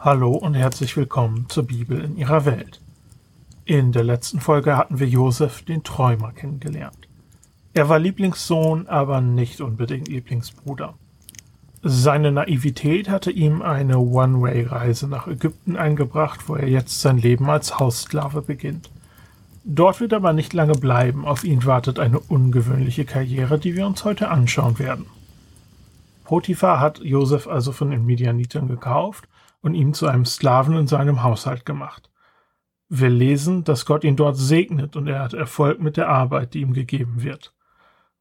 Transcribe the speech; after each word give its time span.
Hallo 0.00 0.30
und 0.30 0.54
herzlich 0.54 0.96
willkommen 0.96 1.46
zur 1.48 1.64
Bibel 1.64 2.00
in 2.00 2.16
ihrer 2.16 2.44
Welt. 2.44 2.80
In 3.64 3.90
der 3.90 4.04
letzten 4.04 4.38
Folge 4.38 4.76
hatten 4.76 5.00
wir 5.00 5.08
Josef 5.08 5.62
den 5.62 5.82
Träumer 5.82 6.30
kennengelernt. 6.30 7.08
Er 7.74 7.88
war 7.88 7.98
Lieblingssohn, 7.98 8.86
aber 8.86 9.20
nicht 9.20 9.60
unbedingt 9.60 10.06
Lieblingsbruder. 10.06 10.94
Seine 11.82 12.30
Naivität 12.30 13.08
hatte 13.08 13.32
ihm 13.32 13.60
eine 13.60 13.98
One-Way-Reise 13.98 15.08
nach 15.08 15.26
Ägypten 15.26 15.76
eingebracht, 15.76 16.48
wo 16.48 16.54
er 16.54 16.68
jetzt 16.68 17.00
sein 17.00 17.18
Leben 17.18 17.50
als 17.50 17.80
Haussklave 17.80 18.42
beginnt. 18.42 18.90
Dort 19.64 19.98
wird 19.98 20.12
er 20.12 20.18
aber 20.18 20.32
nicht 20.32 20.52
lange 20.52 20.74
bleiben, 20.74 21.24
auf 21.24 21.42
ihn 21.42 21.64
wartet 21.64 21.98
eine 21.98 22.20
ungewöhnliche 22.20 23.04
Karriere, 23.04 23.58
die 23.58 23.74
wir 23.74 23.84
uns 23.84 24.04
heute 24.04 24.30
anschauen 24.30 24.78
werden. 24.78 25.06
Potiphar 26.22 26.78
hat 26.78 27.00
Josef 27.00 27.48
also 27.48 27.72
von 27.72 27.90
den 27.90 28.06
Midianitern 28.06 28.68
gekauft 28.68 29.26
und 29.60 29.74
ihn 29.74 29.94
zu 29.94 30.06
einem 30.06 30.24
Sklaven 30.24 30.76
in 30.76 30.86
seinem 30.86 31.22
Haushalt 31.22 31.64
gemacht. 31.66 32.10
Wir 32.88 33.10
lesen, 33.10 33.64
dass 33.64 33.84
Gott 33.84 34.04
ihn 34.04 34.16
dort 34.16 34.36
segnet 34.36 34.96
und 34.96 35.08
er 35.08 35.20
hat 35.20 35.34
Erfolg 35.34 35.80
mit 35.80 35.96
der 35.96 36.08
Arbeit, 36.08 36.54
die 36.54 36.60
ihm 36.60 36.72
gegeben 36.72 37.22
wird. 37.22 37.54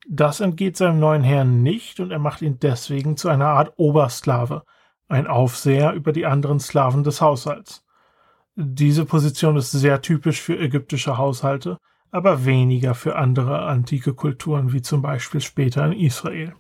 Das 0.10 0.40
entgeht 0.40 0.78
seinem 0.78 1.00
neuen 1.00 1.24
Herrn 1.24 1.64
nicht 1.64 2.00
und 2.00 2.12
er 2.12 2.20
macht 2.20 2.42
ihn 2.42 2.60
deswegen 2.60 3.18
zu 3.18 3.30
einer 3.30 3.48
Art 3.48 3.74
Obersklave, 3.78 4.64
ein 5.08 5.28
Aufseher 5.28 5.94
über 5.94 6.12
die 6.12 6.26
anderen 6.26 6.60
Sklaven 6.60 7.04
des 7.04 7.22
Haushalts. 7.22 7.86
Diese 8.56 9.06
Position 9.06 9.56
ist 9.56 9.72
sehr 9.72 10.02
typisch 10.02 10.42
für 10.42 10.58
ägyptische 10.58 11.18
Haushalte, 11.18 11.78
aber 12.12 12.46
weniger 12.46 12.96
für 12.96 13.16
andere 13.16 13.62
antike 13.62 14.14
Kulturen 14.14 14.74
wie 14.74 14.82
zum 14.82 15.02
Beispiel 15.02 15.42
später 15.42 15.86
in 15.86 15.94
Israel. 15.94 16.56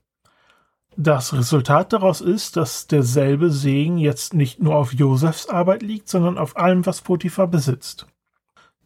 Das 0.99 1.31
Resultat 1.31 1.93
daraus 1.93 2.21
ist, 2.21 2.57
dass 2.57 2.87
derselbe 2.87 3.51
Segen 3.51 3.99
jetzt 3.99 4.33
nicht 4.33 4.59
nur 4.59 4.75
auf 4.75 4.93
Josefs 4.93 5.47
Arbeit 5.47 5.83
liegt, 5.83 6.09
sondern 6.09 6.39
auf 6.39 6.57
allem, 6.57 6.87
was 6.87 7.01
Potiphar 7.01 7.45
besitzt. 7.45 8.07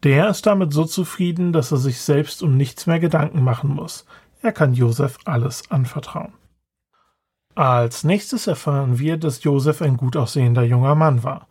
Der 0.04 0.30
ist 0.30 0.46
damit 0.46 0.74
so 0.74 0.84
zufrieden, 0.84 1.54
dass 1.54 1.72
er 1.72 1.78
sich 1.78 2.02
selbst 2.02 2.44
um 2.44 2.58
nichts 2.58 2.86
mehr 2.86 3.00
Gedanken 3.00 3.42
machen 3.46 3.70
muss. 3.70 4.06
Er 4.42 4.52
kann 4.52 4.74
Josef 4.74 5.20
alles 5.24 5.72
anvertrauen. 5.72 6.34
Als 7.56 8.04
nächstes 8.04 8.46
erfahren 8.46 9.00
wir, 9.00 9.16
dass 9.16 9.46
Josef 9.46 9.82
ein 9.82 9.96
gut 9.96 10.18
aussehender 10.18 10.64
junger 10.64 10.96
Mann 10.96 11.24
war. 11.24 11.48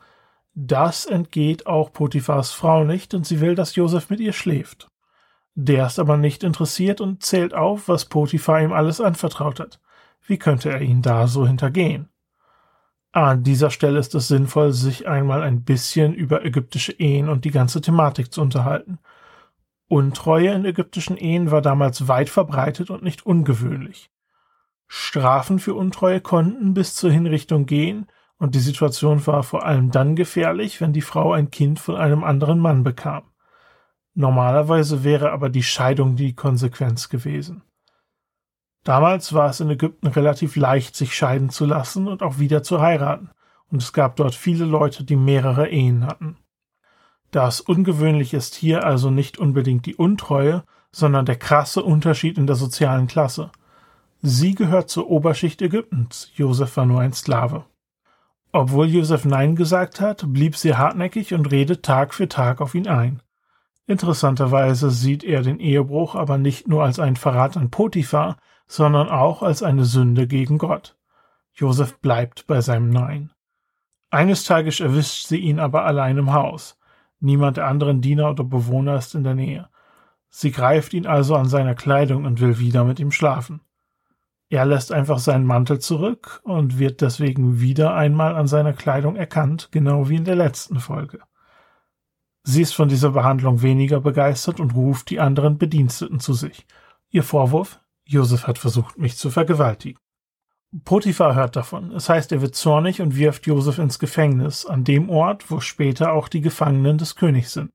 Das 0.55 1.06
entgeht 1.06 1.66
auch 1.66 1.91
Potiphars 1.91 2.53
Frau 2.53 2.84
nicht 2.84 3.14
und 3.14 3.27
sie 3.27 3.41
will, 3.41 3.55
dass 3.55 3.77
Josef 3.77 4.11
mit 4.11 4.20
ihr 4.20 4.34
schläft. 4.34 4.88
Der 5.55 5.86
ist 5.86 5.98
aber 5.98 6.19
nicht 6.19 6.44
interessiert 6.44 7.00
und 7.00 7.22
zählt 7.22 7.55
auf, 7.55 7.88
was 7.88 8.05
Potiphar 8.05 8.61
ihm 8.61 8.75
alles 8.75 9.00
anvertraut 9.00 9.58
hat. 9.58 9.81
Wie 10.26 10.38
könnte 10.38 10.70
er 10.70 10.80
ihn 10.80 11.02
da 11.02 11.26
so 11.26 11.46
hintergehen? 11.46 12.08
An 13.12 13.42
dieser 13.42 13.70
Stelle 13.70 13.98
ist 13.98 14.14
es 14.14 14.28
sinnvoll, 14.28 14.72
sich 14.72 15.08
einmal 15.08 15.42
ein 15.42 15.64
bisschen 15.64 16.14
über 16.14 16.44
ägyptische 16.44 16.92
Ehen 16.92 17.28
und 17.28 17.44
die 17.44 17.50
ganze 17.50 17.80
Thematik 17.80 18.32
zu 18.32 18.41
unterhalten. 18.41 18.98
Untreue 19.88 20.52
in 20.52 20.64
ägyptischen 20.64 21.16
Ehen 21.16 21.50
war 21.50 21.62
damals 21.62 22.06
weit 22.06 22.28
verbreitet 22.28 22.91
und 22.91 23.02
nicht 23.02 23.26
ungewöhnlich. 23.26 24.10
Strafen 24.86 25.58
für 25.58 25.74
Untreue 25.74 26.20
konnten 26.20 26.74
bis 26.74 26.94
zur 26.94 27.10
Hinrichtung 27.10 27.66
gehen, 27.66 28.06
und 28.38 28.54
die 28.54 28.60
Situation 28.60 29.26
war 29.26 29.42
vor 29.42 29.66
allem 29.66 29.91
dann 29.91 30.16
gefährlich, 30.16 30.80
wenn 30.80 30.92
die 30.92 31.02
Frau 31.02 31.32
ein 31.32 31.50
Kind 31.50 31.78
von 31.78 31.96
einem 31.96 32.24
anderen 32.24 32.58
Mann 32.58 32.84
bekam. 32.84 33.24
Normalerweise 34.14 35.04
wäre 35.04 35.32
aber 35.32 35.50
die 35.50 35.62
Scheidung 35.62 36.16
die 36.16 36.34
Konsequenz 36.34 37.08
gewesen. 37.08 37.62
Damals 38.90 39.32
war 39.34 39.48
es 39.48 39.60
in 39.60 39.70
Ägypten 39.70 40.08
relativ 40.08 40.56
leicht, 40.56 40.96
sich 40.96 41.14
scheiden 41.14 41.48
zu 41.48 41.64
lassen 41.64 42.08
und 42.08 42.24
auch 42.24 42.40
wieder 42.40 42.64
zu 42.64 42.80
heiraten, 42.80 43.30
und 43.70 43.80
es 43.80 43.92
gab 43.92 44.16
dort 44.16 44.34
viele 44.34 44.64
Leute, 44.64 45.04
die 45.04 45.14
mehrere 45.14 45.68
Ehen 45.68 46.04
hatten. 46.04 46.38
Das 47.30 47.60
Ungewöhnliche 47.60 48.36
ist 48.36 48.56
hier 48.56 48.84
also 48.84 49.12
nicht 49.12 49.38
unbedingt 49.38 49.86
die 49.86 49.94
Untreue, 49.94 50.64
sondern 50.90 51.24
der 51.24 51.36
krasse 51.36 51.84
Unterschied 51.84 52.36
in 52.36 52.48
der 52.48 52.56
sozialen 52.56 53.06
Klasse. 53.06 53.52
Sie 54.22 54.56
gehört 54.56 54.90
zur 54.90 55.08
Oberschicht 55.08 55.62
Ägyptens, 55.62 56.32
Josef 56.34 56.76
war 56.76 56.84
nur 56.84 57.00
ein 57.00 57.12
Sklave. 57.12 57.66
Obwohl 58.50 58.88
Josef 58.88 59.24
Nein 59.24 59.54
gesagt 59.54 60.00
hat, 60.00 60.24
blieb 60.32 60.56
sie 60.56 60.74
hartnäckig 60.74 61.32
und 61.32 61.52
redet 61.52 61.84
Tag 61.84 62.12
für 62.12 62.28
Tag 62.28 62.60
auf 62.60 62.74
ihn 62.74 62.88
ein. 62.88 63.22
Interessanterweise 63.86 64.90
sieht 64.90 65.22
er 65.22 65.42
den 65.42 65.60
Ehebruch 65.60 66.16
aber 66.16 66.38
nicht 66.38 66.66
nur 66.66 66.82
als 66.82 66.98
einen 66.98 67.14
Verrat 67.14 67.56
an 67.56 67.70
Potiphar, 67.70 68.36
sondern 68.70 69.08
auch 69.08 69.42
als 69.42 69.64
eine 69.64 69.84
Sünde 69.84 70.28
gegen 70.28 70.56
Gott. 70.56 70.97
Josef 71.54 71.98
bleibt 71.98 72.47
bei 72.47 72.60
seinem 72.60 72.91
Nein. 72.91 73.32
Eines 74.10 74.44
Tages 74.44 74.78
erwischt 74.78 75.26
sie 75.26 75.38
ihn 75.38 75.58
aber 75.58 75.84
allein 75.84 76.19
im 76.19 76.32
Haus. 76.32 76.78
Niemand 77.19 77.56
der 77.56 77.66
anderen 77.66 78.00
Diener 78.00 78.31
oder 78.31 78.44
Bewohner 78.44 78.94
ist 78.94 79.16
in 79.16 79.25
der 79.25 79.34
Nähe. 79.34 79.69
Sie 80.28 80.53
greift 80.53 80.94
ihn 80.94 81.08
also 81.08 81.34
an 81.34 81.48
seiner 81.48 81.75
Kleidung 81.75 82.25
und 82.25 82.41
will 82.41 82.60
wieder 82.60 82.84
mit 82.84 83.00
ihm 83.00 83.10
schlafen. 83.10 83.60
Er 84.50 84.64
lässt 84.66 84.92
einfach 84.92 85.19
seinen 85.19 85.47
Mantel 85.47 85.81
zurück 85.81 86.41
und 86.44 86.78
wird 86.78 87.00
deswegen 87.00 87.60
wieder 87.60 87.94
einmal 87.94 88.37
an 88.37 88.47
seiner 88.47 88.72
Kleidung 88.72 89.16
erkannt, 89.16 89.70
genau 89.72 90.08
wie 90.08 90.16
in 90.16 90.25
der 90.25 90.37
letzten 90.37 90.78
Folge. 90.78 91.19
Sie 92.44 92.62
ist 92.62 92.75
von 92.75 92.88
dieser 92.88 93.10
Behandlung 93.10 93.62
weniger 93.62 94.00
begeistert 94.00 94.60
und 94.60 94.76
ruft 94.76 95.10
die 95.10 95.19
anderen 95.19 95.58
Bediensteten 95.58 96.20
zu 96.20 96.34
sich. 96.34 96.69
Ihr 97.10 97.25
Vorwurf, 97.25 97.81
Josef 98.10 98.48
hat 98.48 98.59
versucht, 98.59 98.98
mich 98.98 99.16
zu 99.16 99.31
vergewaltigen. 99.31 100.00
Potiphar 100.84 101.37
hört 101.37 101.54
davon. 101.54 101.93
Es 101.93 102.09
heißt, 102.09 102.32
er 102.32 102.43
wird 102.43 102.56
zornig 102.56 103.00
und 103.00 103.16
wirft 103.16 103.47
Josef 103.47 103.78
ins 103.78 104.00
Gefängnis, 104.00 104.66
an 104.66 104.82
dem 104.82 105.09
Ort, 105.10 105.48
wo 105.50 105.60
später 105.60 106.12
auch 106.12 106.26
die 106.26 106.41
Gefangenen 106.41 106.99
des 106.99 107.15
Königs 107.15 107.53
sind. 107.53 107.72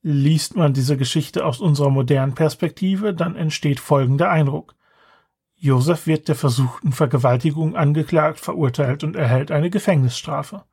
Liest 0.00 0.56
man 0.56 0.72
diese 0.72 0.96
Geschichte 0.96 1.44
aus 1.44 1.60
unserer 1.60 1.90
modernen 1.90 2.34
Perspektive, 2.34 3.12
dann 3.12 3.36
entsteht 3.36 3.78
folgender 3.78 4.30
Eindruck. 4.30 4.74
Josef 5.54 6.06
wird 6.06 6.28
der 6.28 6.34
versuchten 6.34 6.92
Vergewaltigung 6.92 7.76
angeklagt, 7.76 8.40
verurteilt 8.40 9.04
und 9.04 9.16
erhält 9.16 9.50
eine 9.50 9.68
Gefängnisstrafe. 9.68 10.64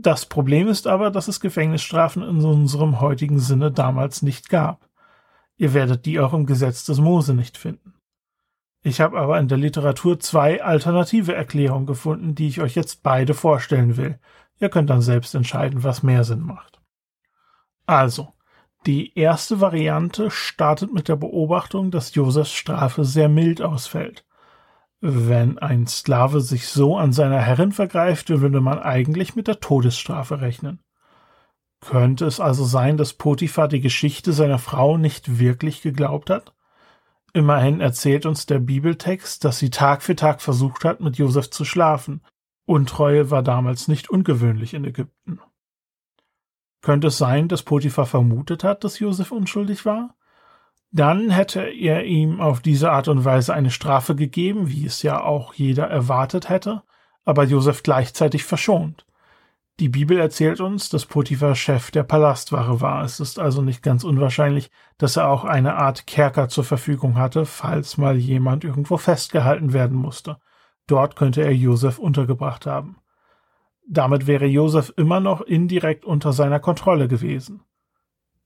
Das 0.00 0.24
Problem 0.24 0.68
ist 0.68 0.86
aber, 0.86 1.10
dass 1.10 1.28
es 1.28 1.38
Gefängnisstrafen 1.38 2.22
in 2.22 2.42
unserem 2.44 3.00
heutigen 3.00 3.38
Sinne 3.38 3.70
damals 3.70 4.22
nicht 4.22 4.48
gab. 4.48 4.87
Ihr 5.58 5.74
werdet 5.74 6.06
die 6.06 6.20
auch 6.20 6.32
im 6.32 6.46
Gesetz 6.46 6.84
des 6.84 6.98
Mose 6.98 7.34
nicht 7.34 7.58
finden. 7.58 7.94
Ich 8.82 9.00
habe 9.00 9.18
aber 9.18 9.38
in 9.38 9.48
der 9.48 9.58
Literatur 9.58 10.20
zwei 10.20 10.62
alternative 10.62 11.34
Erklärungen 11.34 11.84
gefunden, 11.84 12.34
die 12.36 12.46
ich 12.46 12.60
euch 12.60 12.76
jetzt 12.76 13.02
beide 13.02 13.34
vorstellen 13.34 13.96
will. 13.96 14.18
Ihr 14.60 14.70
könnt 14.70 14.88
dann 14.88 15.02
selbst 15.02 15.34
entscheiden, 15.34 15.82
was 15.82 16.04
mehr 16.04 16.22
Sinn 16.22 16.40
macht. 16.40 16.80
Also, 17.86 18.32
die 18.86 19.18
erste 19.18 19.60
Variante 19.60 20.30
startet 20.30 20.92
mit 20.92 21.08
der 21.08 21.16
Beobachtung, 21.16 21.90
dass 21.90 22.14
Josefs 22.14 22.52
Strafe 22.52 23.04
sehr 23.04 23.28
mild 23.28 23.60
ausfällt. 23.60 24.24
Wenn 25.00 25.58
ein 25.58 25.86
Sklave 25.86 26.40
sich 26.40 26.68
so 26.68 26.96
an 26.96 27.12
seiner 27.12 27.40
Herrin 27.40 27.72
vergreift, 27.72 28.30
würde 28.30 28.60
man 28.60 28.78
eigentlich 28.78 29.34
mit 29.34 29.48
der 29.48 29.60
Todesstrafe 29.60 30.40
rechnen. 30.40 30.80
Könnte 31.80 32.26
es 32.26 32.40
also 32.40 32.64
sein, 32.64 32.96
dass 32.96 33.14
Potiphar 33.14 33.68
die 33.68 33.80
Geschichte 33.80 34.32
seiner 34.32 34.58
Frau 34.58 34.96
nicht 34.96 35.38
wirklich 35.38 35.80
geglaubt 35.82 36.30
hat? 36.30 36.54
Immerhin 37.32 37.80
erzählt 37.80 38.26
uns 38.26 38.46
der 38.46 38.58
Bibeltext, 38.58 39.44
dass 39.44 39.58
sie 39.58 39.70
Tag 39.70 40.02
für 40.02 40.16
Tag 40.16 40.40
versucht 40.40 40.84
hat, 40.84 41.00
mit 41.00 41.18
Josef 41.18 41.50
zu 41.50 41.64
schlafen. 41.64 42.22
Untreue 42.64 43.30
war 43.30 43.42
damals 43.42 43.86
nicht 43.86 44.10
ungewöhnlich 44.10 44.74
in 44.74 44.84
Ägypten. 44.84 45.40
Könnte 46.80 47.08
es 47.08 47.18
sein, 47.18 47.48
dass 47.48 47.62
Potiphar 47.62 48.06
vermutet 48.06 48.64
hat, 48.64 48.82
dass 48.84 48.98
Josef 48.98 49.30
unschuldig 49.30 49.84
war? 49.84 50.16
Dann 50.90 51.30
hätte 51.30 51.62
er 51.62 52.04
ihm 52.04 52.40
auf 52.40 52.60
diese 52.60 52.90
Art 52.90 53.08
und 53.08 53.24
Weise 53.24 53.52
eine 53.52 53.70
Strafe 53.70 54.14
gegeben, 54.14 54.68
wie 54.68 54.86
es 54.86 55.02
ja 55.02 55.22
auch 55.22 55.54
jeder 55.54 55.88
erwartet 55.88 56.48
hätte, 56.48 56.82
aber 57.24 57.44
Josef 57.44 57.82
gleichzeitig 57.82 58.44
verschont. 58.44 59.04
Die 59.80 59.88
Bibel 59.88 60.18
erzählt 60.18 60.60
uns, 60.60 60.88
dass 60.88 61.06
Potiphar 61.06 61.54
Chef 61.54 61.92
der 61.92 62.02
Palastwache 62.02 62.80
war. 62.80 63.04
Es 63.04 63.20
ist 63.20 63.38
also 63.38 63.62
nicht 63.62 63.80
ganz 63.80 64.02
unwahrscheinlich, 64.02 64.72
dass 64.96 65.16
er 65.16 65.28
auch 65.28 65.44
eine 65.44 65.76
Art 65.76 66.06
Kerker 66.08 66.48
zur 66.48 66.64
Verfügung 66.64 67.16
hatte, 67.16 67.46
falls 67.46 67.96
mal 67.96 68.16
jemand 68.16 68.64
irgendwo 68.64 68.96
festgehalten 68.96 69.72
werden 69.72 69.96
musste. 69.96 70.38
Dort 70.88 71.14
könnte 71.14 71.42
er 71.42 71.54
Josef 71.54 72.00
untergebracht 72.00 72.66
haben. 72.66 72.96
Damit 73.86 74.26
wäre 74.26 74.46
Josef 74.46 74.92
immer 74.96 75.20
noch 75.20 75.42
indirekt 75.42 76.04
unter 76.04 76.32
seiner 76.32 76.58
Kontrolle 76.58 77.06
gewesen. 77.06 77.62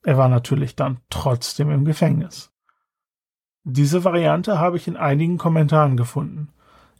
Er 0.04 0.18
war 0.18 0.28
natürlich 0.28 0.76
dann 0.76 1.00
trotzdem 1.08 1.70
im 1.70 1.86
Gefängnis. 1.86 2.52
Diese 3.64 4.04
Variante 4.04 4.58
habe 4.58 4.76
ich 4.76 4.86
in 4.86 4.96
einigen 4.96 5.38
Kommentaren 5.38 5.96
gefunden. 5.96 6.52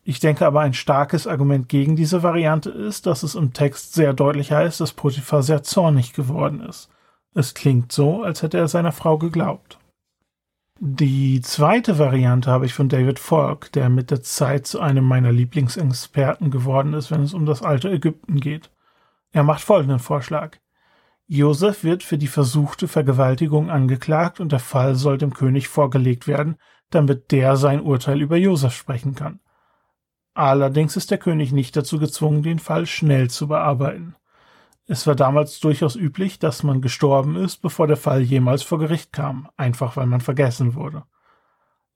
Ich 0.05 0.19
denke 0.19 0.47
aber 0.47 0.61
ein 0.61 0.75
starkes 0.75 1.27
Argument 1.27 1.69
gegen 1.69 1.95
diese 1.95 2.23
Variante 2.23 2.71
ist, 2.71 3.07
dass 3.07 3.23
es 3.23 3.37
im 3.37 3.53
Text 3.53 3.95
sehr 3.95 4.13
deutlich 4.13 4.51
heißt, 4.51 4.81
dass 4.81 4.93
Potiphar 4.93 5.43
sehr 5.43 5.63
zornig 5.63 6.13
geworden 6.13 6.61
ist. 6.61 6.89
Es 7.35 7.55
klingt 7.55 7.93
so, 7.93 8.23
als 8.23 8.43
hätte 8.43 8.59
er 8.59 8.69
seiner 8.69 8.93
Frau 8.93 9.17
geglaubt. 9.17 9.79
Die 10.81 11.41
zweite 11.41 12.01
Variante 12.01 12.51
habe 12.51 12.67
ich 12.67 12.75
von 12.75 12.89
David 12.89 13.21
Falk, 13.21 13.71
der 13.71 13.89
mit 13.89 14.11
der 14.11 14.23
Zeit 14.23 14.67
zu 14.67 14.81
einem 14.81 15.05
meiner 15.05 15.31
Lieblingsexperten 15.31 16.51
geworden 16.51 16.93
ist, 16.95 17.13
wenn 17.13 17.23
es 17.23 17.35
um 17.35 17.47
das 17.47 17.63
alte 17.63 17.89
Ägypten 17.89 18.41
geht. 18.41 18.73
Er 19.31 19.45
macht 19.45 19.63
folgenden 19.63 20.01
Vorschlag. 20.01 20.57
Josef 21.29 21.85
wird 21.85 22.03
für 22.03 22.19
die 22.19 22.27
versuchte 22.27 22.89
Vergewaltigung 22.89 23.71
angeklagt 23.71 24.41
und 24.41 24.51
der 24.51 24.59
Fall 24.59 24.97
soll 24.97 25.19
dem 25.19 25.33
König 25.33 25.69
vorgelegt 25.69 26.27
werden, 26.27 26.57
damit 26.91 27.31
der 27.31 27.57
sein 27.57 27.81
Urteil 27.81 28.21
über 28.21 28.37
Josef 28.37 28.75
sprechen 28.75 29.15
kann. 29.15 29.39
Allerdings 30.35 30.97
ist 30.97 31.11
der 31.11 31.19
König 31.19 31.53
nicht 31.53 31.77
dazu 31.77 31.99
gezwungen, 31.99 32.43
den 32.43 32.59
Fall 32.59 32.87
schnell 32.87 33.29
zu 33.29 33.49
bearbeiten. 33.49 34.17
Es 34.87 35.07
war 35.07 35.15
damals 35.15 35.61
durchaus 35.61 35.95
üblich, 35.95 36.39
dass 36.39 36.63
man 36.63 36.81
gestorben 36.81 37.37
ist, 37.37 37.63
bevor 37.63 37.87
der 37.87 37.97
Fall 37.97 38.23
jemals 38.23 38.63
vor 38.63 38.79
Gericht 38.79 39.13
kam, 39.13 39.49
einfach 39.57 39.97
weil 39.97 40.07
man 40.07 40.21
vergessen 40.21 40.75
wurde. 40.75 41.05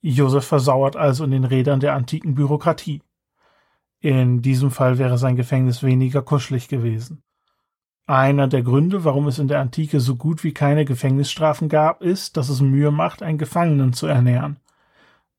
Josef 0.01 0.45
versauert 0.45 0.97
also 0.97 1.25
in 1.25 1.31
den 1.33 1.45
Rädern 1.45 1.81
der 1.81 1.95
antiken 1.95 2.35
Bürokratie. 2.35 3.03
In 4.01 4.43
diesem 4.43 4.71
Fall 4.71 4.99
wäre 4.99 5.19
sein 5.19 5.37
Gefängnis 5.37 5.83
weniger 5.83 6.23
kuschelig 6.23 6.69
gewesen. 6.69 7.23
Einer 8.07 8.47
der 8.47 8.63
Gründe, 8.63 9.05
warum 9.05 9.27
es 9.27 9.41
in 9.41 9.49
der 9.49 9.61
Antike 9.61 9.99
so 9.99 10.15
gut 10.15 10.45
wie 10.45 10.53
keine 10.53 10.85
Gefängnisstrafen 10.85 11.69
gab, 11.69 12.03
ist, 12.03 12.37
dass 12.37 12.49
es 12.49 12.61
Mühe 12.61 12.93
macht, 12.93 13.23
einen 13.23 13.39
Gefangenen 13.39 13.93
zu 13.95 14.07
ernähren. 14.07 14.61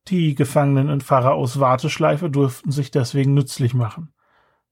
Die 0.10 0.36
Gefangenen 0.36 0.88
in 0.88 1.02
Pharaos 1.02 1.60
Warteschleife 1.60 2.30
durften 2.30 2.72
sich 2.72 2.92
deswegen 2.92 3.34
nützlich 3.34 3.74
machen. 3.74 4.14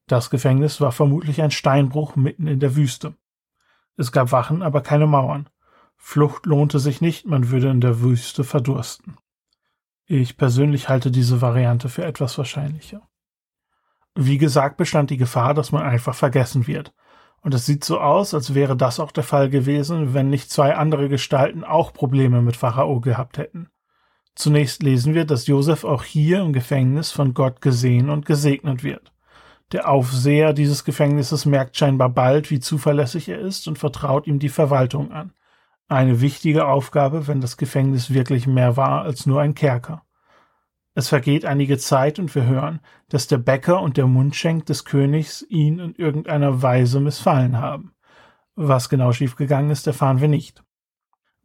Das 0.08 0.30
Gefängnis 0.30 0.80
war 0.80 0.94
vermutlich 0.94 1.42
ein 1.42 1.52
Steinbruch 1.52 2.16
mitten 2.16 2.48
in 2.48 2.62
der 2.62 2.78
Wüste. 2.78 3.16
Es 3.98 4.14
gab 4.14 4.32
Wachen, 4.32 4.62
aber 4.62 4.80
keine 4.82 5.08
Mauern. 5.08 5.50
Flucht 5.98 6.46
lohnte 6.46 6.80
sich 6.80 7.02
nicht, 7.02 7.26
man 7.26 7.50
würde 7.50 7.70
in 7.70 7.82
der 7.82 8.02
Wüste 8.02 8.46
verdursten. 8.46 9.18
Ich 10.06 10.38
persönlich 10.38 10.88
halte 10.88 11.12
diese 11.12 11.42
Variante 11.42 11.90
für 11.90 12.06
etwas 12.06 12.38
wahrscheinlicher. 12.38 13.02
Wie 14.14 14.38
gesagt, 14.38 14.78
bestand 14.78 15.10
die 15.10 15.18
Gefahr, 15.18 15.54
dass 15.54 15.74
man 15.74 15.84
einfach 15.84 16.16
vergessen 16.16 16.68
wird. 16.68 16.94
Und 17.42 17.54
es 17.54 17.66
sieht 17.66 17.84
so 17.84 18.00
aus, 18.00 18.34
als 18.34 18.54
wäre 18.54 18.78
das 18.78 19.02
auch 19.02 19.12
der 19.12 19.24
Fall 19.24 19.50
gewesen, 19.50 20.14
wenn 20.14 20.30
nicht 20.30 20.50
zwei 20.50 20.76
andere 20.76 21.10
Gestalten 21.10 21.66
auch 21.66 21.92
Probleme 21.92 22.42
mit 22.42 22.56
Pharao 22.56 23.02
gehabt 23.02 23.38
hätten. 23.38 23.70
Zunächst 24.36 24.84
lesen 24.84 25.14
wir, 25.14 25.26
dass 25.26 25.48
Josef 25.48 25.86
auch 25.86 26.04
hier 26.04 26.42
im 26.42 26.52
Gefängnis 26.52 27.12
von 27.12 27.34
Gott 27.34 27.62
gesehen 27.62 28.10
und 28.10 28.26
gesegnet 28.26 28.84
wird. 28.84 29.12
Der 29.72 29.90
Aufseher 29.90 30.54
dieses 30.54 30.84
Gefängnisses 30.84 31.46
merkt 31.46 31.78
scheinbar 31.78 32.10
bald, 32.10 32.52
wie 32.52 32.60
zuverlässig 32.60 33.30
er 33.30 33.40
ist 33.40 33.68
und 33.68 33.80
vertraut 33.80 34.28
ihm 34.28 34.38
die 34.38 34.50
Verwaltung 34.50 35.12
an. 35.12 35.34
Eine 35.88 36.22
wichtige 36.22 36.68
Aufgabe, 36.68 37.28
wenn 37.28 37.42
das 37.42 37.58
Gefängnis 37.58 38.14
wirklich 38.14 38.46
mehr 38.46 38.78
war 38.78 39.04
als 39.04 39.26
nur 39.26 39.42
ein 39.42 39.56
Kerker. 39.56 40.04
Es 40.94 41.10
vergeht 41.10 41.46
einige 41.46 41.78
Zeit 41.78 42.20
und 42.20 42.34
wir 42.36 42.46
hören, 42.46 42.80
dass 43.10 43.28
der 43.28 43.38
Bäcker 43.38 43.82
und 43.82 43.98
der 43.98 44.08
Mundschenk 44.08 44.66
des 44.66 44.86
Königs 44.86 45.46
ihn 45.50 45.80
in 45.80 45.96
irgendeiner 45.96 46.62
Weise 46.62 47.00
missfallen 47.00 47.58
haben. 47.58 47.94
Was 48.56 48.90
genau 48.90 49.12
schiefgegangen 49.12 49.72
ist, 49.72 49.88
erfahren 49.88 50.22
wir 50.22 50.30
nicht. 50.30 50.64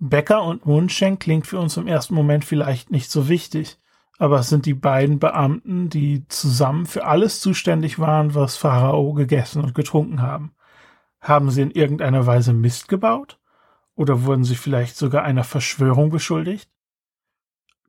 Bäcker 0.01 0.43
und 0.43 0.65
Mundschenk 0.65 1.21
klingt 1.21 1.47
für 1.47 1.59
uns 1.61 1.77
im 1.77 1.87
ersten 1.87 2.15
Moment 2.15 2.45
vielleicht 2.47 2.91
nicht 2.91 3.11
so 3.11 3.29
wichtig, 3.29 3.79
aber 4.19 4.41
es 4.41 4.49
sind 4.49 4.65
die 4.65 4.75
beiden 4.75 5.19
Beamten, 5.19 5.91
die 5.91 6.27
zusammen 6.29 6.87
für 6.87 7.05
alles 7.05 7.41
zuständig 7.41 7.99
waren, 7.99 8.35
was 8.35 8.57
Pharao 8.57 9.13
gegessen 9.13 9.63
und 9.63 9.75
getrunken 9.75 10.23
haben. 10.23 10.55
Haben 11.21 11.51
sie 11.51 11.61
in 11.61 11.71
irgendeiner 11.71 12.25
Weise 12.27 12.55
Mist 12.55 12.89
gebaut? 12.89 13.39
Oder 13.95 14.25
wurden 14.25 14.45
sie 14.45 14.55
vielleicht 14.57 14.97
sogar 14.97 15.23
einer 15.23 15.45
Verschwörung 15.45 16.09
beschuldigt? 16.09 16.71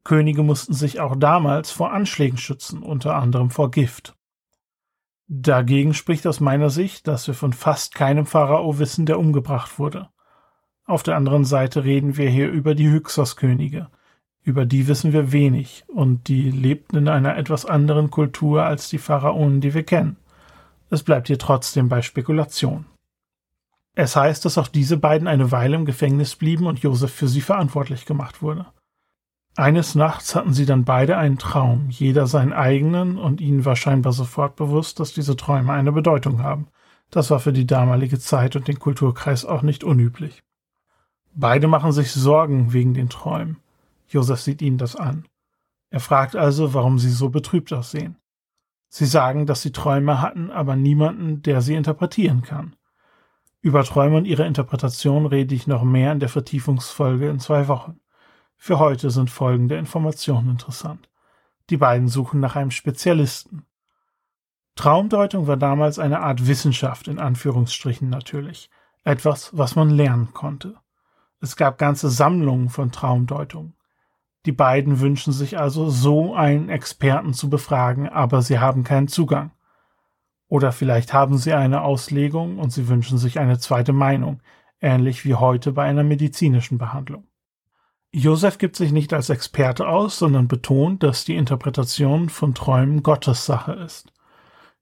Könige 0.04 0.44
mussten 0.44 0.74
sich 0.74 1.00
auch 1.00 1.16
damals 1.16 1.72
vor 1.72 1.94
Anschlägen 1.94 2.38
schützen, 2.38 2.84
unter 2.84 3.16
anderem 3.16 3.52
vor 3.52 3.72
Gift. 3.72 4.18
Dagegen 5.28 5.94
spricht 5.94 6.28
aus 6.28 6.42
meiner 6.42 6.70
Sicht, 6.70 7.08
dass 7.08 7.28
wir 7.28 7.36
von 7.36 7.54
fast 7.54 7.96
keinem 7.96 8.26
Pharao 8.26 8.80
wissen, 8.80 9.06
der 9.06 9.18
umgebracht 9.18 9.80
wurde. 9.80 10.10
Auf 10.92 11.04
der 11.04 11.16
anderen 11.16 11.46
Seite 11.46 11.86
reden 11.86 12.18
wir 12.18 12.30
hier 12.30 12.52
über 12.52 12.76
die 12.76 12.92
Hyksos-Könige, 12.92 13.88
über 14.44 14.66
die 14.66 14.90
wissen 14.90 15.14
wir 15.14 15.32
wenig 15.32 15.86
und 15.88 16.28
die 16.28 16.52
lebten 16.52 16.98
in 16.98 17.08
einer 17.08 17.38
etwas 17.38 17.66
anderen 17.66 18.12
Kultur 18.12 18.66
als 18.66 18.90
die 18.90 18.98
Pharaonen, 18.98 19.62
die 19.62 19.74
wir 19.74 19.84
kennen. 19.84 20.18
Es 20.90 21.02
bleibt 21.02 21.28
hier 21.28 21.38
trotzdem 21.38 21.88
bei 21.88 22.02
Spekulation. 22.02 22.88
Es 23.96 24.18
heißt, 24.18 24.44
dass 24.44 24.58
auch 24.58 24.68
diese 24.68 24.98
beiden 24.98 25.30
eine 25.30 25.50
Weile 25.54 25.78
im 25.78 25.86
Gefängnis 25.86 26.36
blieben 26.36 26.66
und 26.66 26.80
Josef 26.80 27.14
für 27.14 27.30
sie 27.30 27.40
verantwortlich 27.40 28.06
gemacht 28.06 28.42
wurde. 28.42 28.66
Eines 29.56 29.96
Nachts 29.96 30.36
hatten 30.36 30.52
sie 30.52 30.66
dann 30.66 30.84
beide 30.84 31.16
einen 31.16 31.38
Traum, 31.38 31.86
jeder 31.90 32.28
seinen 32.28 32.52
eigenen, 32.52 33.18
und 33.18 33.40
ihnen 33.40 33.64
war 33.64 33.78
scheinbar 33.78 34.12
sofort 34.12 34.58
bewusst, 34.58 35.00
dass 35.00 35.14
diese 35.14 35.38
Träume 35.38 35.72
eine 35.72 35.94
Bedeutung 35.94 36.44
haben. 36.44 36.68
Das 37.12 37.32
war 37.32 37.40
für 37.40 37.54
die 37.54 37.66
damalige 37.66 38.20
Zeit 38.20 38.58
und 38.58 38.68
den 38.68 38.78
Kulturkreis 38.78 39.46
auch 39.46 39.62
nicht 39.62 39.86
unüblich. 39.86 40.44
Beide 41.34 41.68
machen 41.68 41.92
sich 41.92 42.12
Sorgen 42.12 42.74
wegen 42.74 42.94
den 42.94 43.10
Träumen. 43.10 43.58
Josef 44.08 44.42
sieht 44.42 44.62
ihnen 44.62 44.78
das 44.78 44.96
an. 44.96 45.26
Er 45.90 46.00
fragt 46.00 46.36
also, 46.36 46.74
warum 46.74 47.00
sie 47.00 47.10
so 47.10 47.30
betrübt 47.30 47.72
aussehen. 47.74 48.18
Sie 48.90 49.06
sagen, 49.06 49.46
dass 49.46 49.62
sie 49.62 49.72
Träume 49.72 50.22
hatten, 50.22 50.52
aber 50.52 50.76
niemanden, 50.76 51.42
der 51.42 51.62
sie 51.62 51.76
interpretieren 51.76 52.42
kann. 52.42 52.76
Über 53.62 53.84
Träume 53.84 54.18
und 54.18 54.26
ihre 54.26 54.46
Interpretation 54.46 55.26
rede 55.26 55.56
ich 55.56 55.68
noch 55.68 55.84
mehr 55.84 56.12
in 56.12 56.20
der 56.20 56.30
Vertiefungsfolge 56.30 57.30
in 57.30 57.40
zwei 57.40 57.68
Wochen. 57.68 58.00
Für 58.58 58.80
heute 58.80 59.10
sind 59.12 59.30
folgende 59.30 59.78
Informationen 59.78 60.50
interessant. 60.50 61.10
Die 61.70 61.78
beiden 61.78 62.08
suchen 62.08 62.40
nach 62.40 62.56
einem 62.56 62.72
Spezialisten. 62.72 63.66
Traumdeutung 64.76 65.48
war 65.48 65.58
damals 65.58 66.00
eine 66.00 66.20
Art 66.20 66.48
Wissenschaft, 66.48 67.08
in 67.08 67.20
Anführungsstrichen 67.20 68.10
natürlich. 68.10 68.70
Etwas, 69.04 69.56
was 69.58 69.76
man 69.76 69.90
lernen 69.90 70.34
konnte. 70.34 70.76
Es 71.42 71.56
gab 71.56 71.80
ganze 71.80 72.10
Sammlungen 72.10 72.70
von 72.70 72.92
Traumdeutungen. 72.92 73.74
Die 74.46 74.52
beiden 74.52 75.00
wünschen 75.00 75.34
sich 75.34 75.58
also, 75.58 75.90
so 75.90 76.36
einen 76.36 76.70
Experten 76.70 77.34
zu 77.34 77.50
befragen, 77.50 78.08
aber 78.08 78.42
sie 78.42 78.60
haben 78.60 78.84
keinen 78.84 79.08
Zugang. 79.08 79.52
Oder 80.48 80.72
vielleicht 80.72 81.14
haben 81.14 81.38
sie 81.38 81.54
eine 81.54 81.82
Auslegung 81.82 82.60
und 82.60 82.72
sie 82.72 82.88
wünschen 82.88 83.18
sich 83.18 83.40
eine 83.40 83.58
zweite 83.58 83.94
Meinung, 83.94 84.42
ähnlich 84.82 85.26
wie 85.26 85.36
heute 85.36 85.72
bei 85.72 85.84
einer 85.84 86.04
medizinischen 86.04 86.78
Behandlung. 86.78 87.26
Josef 88.14 88.58
gibt 88.58 88.76
sich 88.76 88.92
nicht 88.92 89.14
als 89.14 89.30
Experte 89.30 89.88
aus, 89.88 90.20
sondern 90.20 90.48
betont, 90.48 91.02
dass 91.02 91.24
die 91.24 91.36
Interpretation 91.36 92.30
von 92.30 92.54
Träumen 92.54 93.02
Gottes 93.04 93.46
Sache 93.46 93.74
ist. 93.74 94.12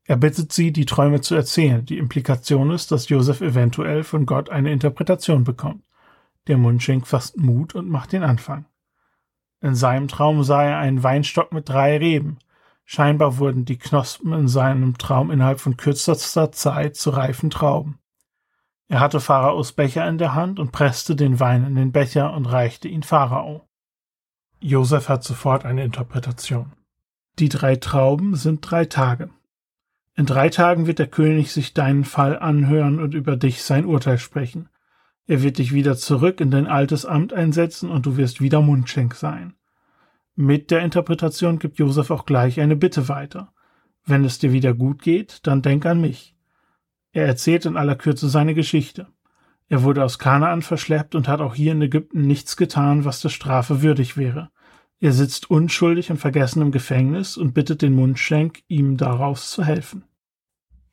Er 0.06 0.18
bittet 0.18 0.52
sie, 0.52 0.72
die 0.74 0.86
Träume 0.86 1.22
zu 1.22 1.36
erzählen. 1.36 1.86
Die 1.86 2.00
Implikation 2.00 2.72
ist, 2.72 2.92
dass 2.92 3.10
Josef 3.10 3.42
eventuell 3.42 4.04
von 4.04 4.26
Gott 4.26 4.50
eine 4.50 4.72
Interpretation 4.72 5.44
bekommt. 5.44 5.84
Der 6.50 6.58
Mundschenk 6.58 7.06
fasst 7.06 7.38
Mut 7.38 7.76
und 7.76 7.90
macht 7.90 8.12
den 8.12 8.24
Anfang. 8.24 8.66
In 9.62 9.76
seinem 9.76 10.08
Traum 10.08 10.44
sah 10.44 10.64
er 10.64 10.80
einen 10.80 11.04
Weinstock 11.04 11.54
mit 11.54 11.70
drei 11.70 11.98
Reben. 11.98 12.40
Scheinbar 12.86 13.38
wurden 13.38 13.66
die 13.66 13.78
Knospen 13.78 14.34
in 14.34 14.48
seinem 14.48 14.98
Traum 14.98 15.30
innerhalb 15.30 15.60
von 15.60 15.78
kürzester 15.78 16.52
Zeit 16.52 16.96
zu 16.96 17.12
reifen 17.12 17.52
Trauben. 17.52 18.00
Er 18.88 19.00
hatte 19.00 19.20
Pharaos 19.20 19.74
Becher 19.74 20.10
in 20.10 20.18
der 20.18 20.34
Hand 20.34 20.60
und 20.60 20.72
presste 20.72 21.16
den 21.16 21.40
Wein 21.40 21.66
in 21.66 21.76
den 21.76 21.92
Becher 21.92 22.34
und 22.34 22.48
reichte 22.48 22.88
ihn 22.88 23.04
Pharao. 23.04 23.68
Josef 24.60 25.08
hat 25.08 25.24
sofort 25.24 25.66
eine 25.66 25.84
Interpretation. 25.84 26.74
Die 27.38 27.50
drei 27.50 27.76
Trauben 27.76 28.36
sind 28.36 28.62
drei 28.62 28.86
Tage. 28.86 29.30
In 30.16 30.26
drei 30.26 30.50
Tagen 30.50 30.88
wird 30.88 30.98
der 30.98 31.08
König 31.08 31.52
sich 31.52 31.76
deinen 31.76 32.06
Fall 32.06 32.40
anhören 32.40 33.00
und 33.00 33.14
über 33.14 33.36
dich 33.36 33.62
sein 33.62 33.86
Urteil 33.86 34.18
sprechen. 34.18 34.69
Er 35.30 35.44
wird 35.44 35.60
dich 35.60 35.72
wieder 35.74 35.96
zurück 35.96 36.42
in 36.42 36.50
dein 36.50 36.66
altes 36.66 37.06
Amt 37.06 37.34
einsetzen 37.34 37.92
und 37.92 38.08
du 38.08 38.18
wirst 38.18 38.42
wieder 38.42 38.62
Mundschenk 38.62 39.14
sein. 39.14 39.54
Mit 40.36 40.72
der 40.72 40.80
Interpretation 40.80 41.60
gibt 41.60 41.78
Josef 41.78 42.10
auch 42.10 42.26
gleich 42.26 42.60
eine 42.60 42.76
Bitte 42.76 43.10
weiter. 43.10 43.54
Wenn 44.04 44.26
es 44.26 44.40
dir 44.40 44.54
wieder 44.54 44.74
gut 44.74 45.04
geht, 45.04 45.46
dann 45.46 45.62
denk 45.62 45.86
an 45.86 46.02
mich. 46.02 46.36
Er 47.12 47.28
erzählt 47.28 47.68
in 47.68 47.78
aller 47.78 47.96
Kürze 47.96 48.28
seine 48.28 48.56
Geschichte. 48.56 49.06
Er 49.68 49.84
wurde 49.84 50.04
aus 50.04 50.18
Kanaan 50.18 50.64
verschleppt 50.64 51.14
und 51.14 51.28
hat 51.28 51.42
auch 51.42 51.54
hier 51.54 51.74
in 51.74 51.82
Ägypten 51.84 52.26
nichts 52.26 52.58
getan, 52.58 53.06
was 53.06 53.22
der 53.22 53.30
Strafe 53.30 53.84
würdig 53.84 54.18
wäre. 54.18 54.50
Er 55.00 55.12
sitzt 55.12 55.52
unschuldig 55.52 56.10
und 56.10 56.18
vergessen 56.18 56.64
im 56.64 56.72
Gefängnis 56.72 57.38
und 57.38 57.54
bittet 57.54 57.84
den 57.84 57.94
Mundschenk, 57.94 58.64
ihm 58.68 58.98
daraus 58.98 59.52
zu 59.52 59.64
helfen. 59.64 60.06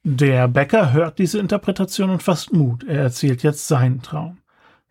Der 0.08 0.46
Bäcker 0.46 0.92
hört 0.92 1.18
diese 1.18 1.40
Interpretation 1.40 2.10
und 2.10 2.22
fasst 2.22 2.52
Mut. 2.52 2.84
Er 2.84 3.02
erzählt 3.02 3.42
jetzt 3.42 3.66
seinen 3.66 4.02
Traum. 4.02 4.38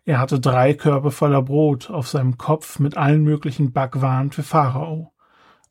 Er 0.04 0.18
hatte 0.18 0.38
drei 0.38 0.74
Körbe 0.74 1.10
voller 1.10 1.40
Brot 1.40 1.88
auf 1.90 2.06
seinem 2.06 2.36
Kopf 2.36 2.78
mit 2.80 2.98
allen 2.98 3.24
möglichen 3.24 3.72
Backwaren 3.72 4.30
für 4.30 4.42
Pharao. 4.42 5.14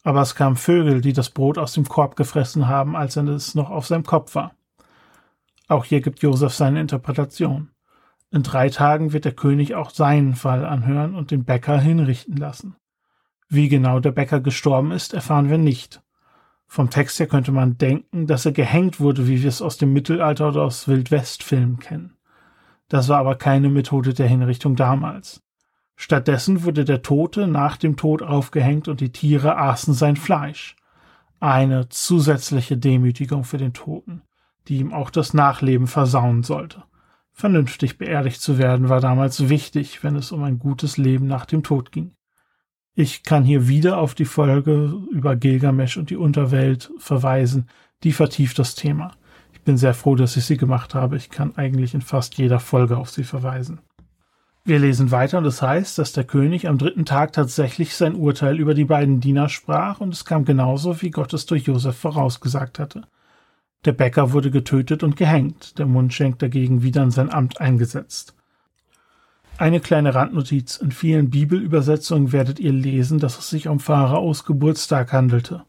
Aber 0.02 0.22
es 0.24 0.34
kamen 0.34 0.56
Vögel, 0.56 1.00
die 1.00 1.14
das 1.14 1.30
Brot 1.30 1.60
aus 1.60 1.74
dem 1.74 1.88
Korb 1.88 2.16
gefressen 2.16 2.68
haben, 2.68 2.96
als 2.96 3.18
es 3.18 3.54
noch 3.54 3.70
auf 3.70 3.86
seinem 3.86 4.02
Kopf 4.02 4.34
war. 4.34 4.56
Auch 5.68 5.86
hier 5.86 6.02
gibt 6.02 6.24
Josef 6.24 6.54
seine 6.56 6.82
Interpretation. 6.82 7.70
In 8.32 8.42
drei 8.42 8.70
Tagen 8.70 9.14
wird 9.14 9.26
der 9.26 9.36
König 9.36 9.76
auch 9.76 9.92
seinen 9.92 10.34
Fall 10.34 10.66
anhören 10.66 11.14
und 11.14 11.30
den 11.30 11.46
Bäcker 11.46 11.80
hinrichten 11.80 12.36
lassen. 12.36 12.78
Wie 13.48 13.70
genau 13.70 14.00
der 14.00 14.12
Bäcker 14.12 14.42
gestorben 14.42 14.90
ist, 14.90 15.14
erfahren 15.14 15.52
wir 15.52 15.60
nicht. 15.60 16.02
Vom 16.68 16.90
Text 16.90 17.20
her 17.20 17.28
könnte 17.28 17.52
man 17.52 17.78
denken, 17.78 18.28
dass 18.28 18.46
er 18.46 18.52
gehängt 18.52 19.00
wurde, 19.00 19.28
wie 19.28 19.42
wir 19.42 19.50
es 19.50 19.62
aus 19.62 19.78
dem 19.78 19.94
Mittelalter 19.94 20.50
oder 20.50 20.64
aus 20.64 20.88
Wildwestfilmen 20.88 21.80
kennen. 21.80 22.18
Das 22.90 23.10
war 23.10 23.20
aber 23.20 23.36
keine 23.36 23.70
Methode 23.70 24.14
der 24.14 24.28
Hinrichtung 24.28 24.76
damals. 24.76 25.42
Stattdessen 25.96 26.64
wurde 26.64 26.84
der 26.84 27.02
Tote 27.02 27.48
nach 27.48 27.78
dem 27.78 27.96
Tod 27.96 28.22
aufgehängt 28.22 28.88
und 28.88 29.00
die 29.00 29.12
Tiere 29.12 29.58
aßen 29.58 29.94
sein 29.94 30.18
Fleisch. 30.18 30.76
Eine 31.40 31.90
zusätzliche 31.90 32.78
Demütigung 32.78 33.44
für 33.44 33.58
den 33.58 33.74
Toten, 33.74 34.22
die 34.68 34.78
ihm 34.78 34.94
auch 34.94 35.10
das 35.10 35.34
Nachleben 35.34 35.88
versauen 35.88 36.44
sollte. 36.44 36.84
Vernünftig 37.32 37.98
beerdigt 37.98 38.42
zu 38.42 38.58
werden 38.58 38.90
war 38.90 39.02
damals 39.02 39.50
wichtig, 39.50 40.04
wenn 40.04 40.16
es 40.16 40.32
um 40.32 40.44
ein 40.44 40.60
gutes 40.60 40.98
Leben 40.98 41.28
nach 41.28 41.46
dem 41.46 41.64
Tod 41.64 41.92
ging. 41.92 42.16
Ich 42.98 43.24
kann 43.24 43.44
hier 43.44 43.68
wieder 43.68 43.98
auf 43.98 44.16
die 44.16 44.24
Folge 44.24 44.98
über 45.12 45.36
Gilgamesch 45.36 45.98
und 45.98 46.10
die 46.10 46.16
Unterwelt 46.16 46.94
verweisen, 46.98 47.68
die 48.04 48.14
vertieft 48.14 48.58
das 48.58 48.74
Thema. 48.74 49.12
Ich 49.52 49.62
bin 49.62 49.76
sehr 49.78 49.94
froh, 49.94 50.16
dass 50.16 50.38
ich 50.38 50.46
sie 50.46 50.56
gemacht 50.56 50.96
habe. 50.96 51.18
Ich 51.18 51.30
kann 51.30 51.58
eigentlich 51.58 51.94
in 51.94 52.00
fast 52.00 52.38
jeder 52.38 52.62
Folge 52.62 52.96
auf 52.96 53.10
sie 53.10 53.26
verweisen. 53.26 53.82
Wir 54.64 54.80
lesen 54.80 55.12
weiter 55.12 55.40
und 55.40 55.46
es 55.46 55.58
das 55.58 55.68
heißt, 55.68 55.98
dass 56.00 56.14
der 56.14 56.24
König 56.24 56.70
am 56.70 56.78
dritten 56.78 57.04
Tag 57.04 57.34
tatsächlich 57.34 57.94
sein 57.96 58.16
Urteil 58.16 58.60
über 58.60 58.74
die 58.74 58.86
beiden 58.86 59.20
Diener 59.20 59.50
sprach 59.50 60.00
und 60.00 60.14
es 60.14 60.24
kam 60.24 60.46
genauso, 60.46 61.02
wie 61.02 61.12
Gott 61.12 61.34
es 61.34 61.46
durch 61.46 61.64
Josef 61.64 61.98
vorausgesagt 61.98 62.80
hatte. 62.80 63.04
Der 63.84 63.92
Bäcker 63.92 64.32
wurde 64.32 64.52
getötet 64.52 65.04
und 65.04 65.18
gehängt, 65.18 65.78
der 65.80 65.86
Mundschenk 65.86 66.40
dagegen 66.40 66.82
wieder 66.82 67.04
in 67.04 67.12
sein 67.12 67.30
Amt 67.30 67.60
eingesetzt. 67.60 68.36
Eine 69.58 69.80
kleine 69.80 70.14
Randnotiz. 70.14 70.76
In 70.78 70.92
vielen 70.92 71.30
Bibelübersetzungen 71.30 72.34
werdet 72.34 72.60
ihr 72.60 72.74
lesen, 72.74 73.20
dass 73.20 73.40
es 73.40 73.50
sich 73.50 73.70
um 73.70 73.80
Pharaos 73.80 74.44
Geburtstag 74.44 75.14
handelte. 75.14 75.64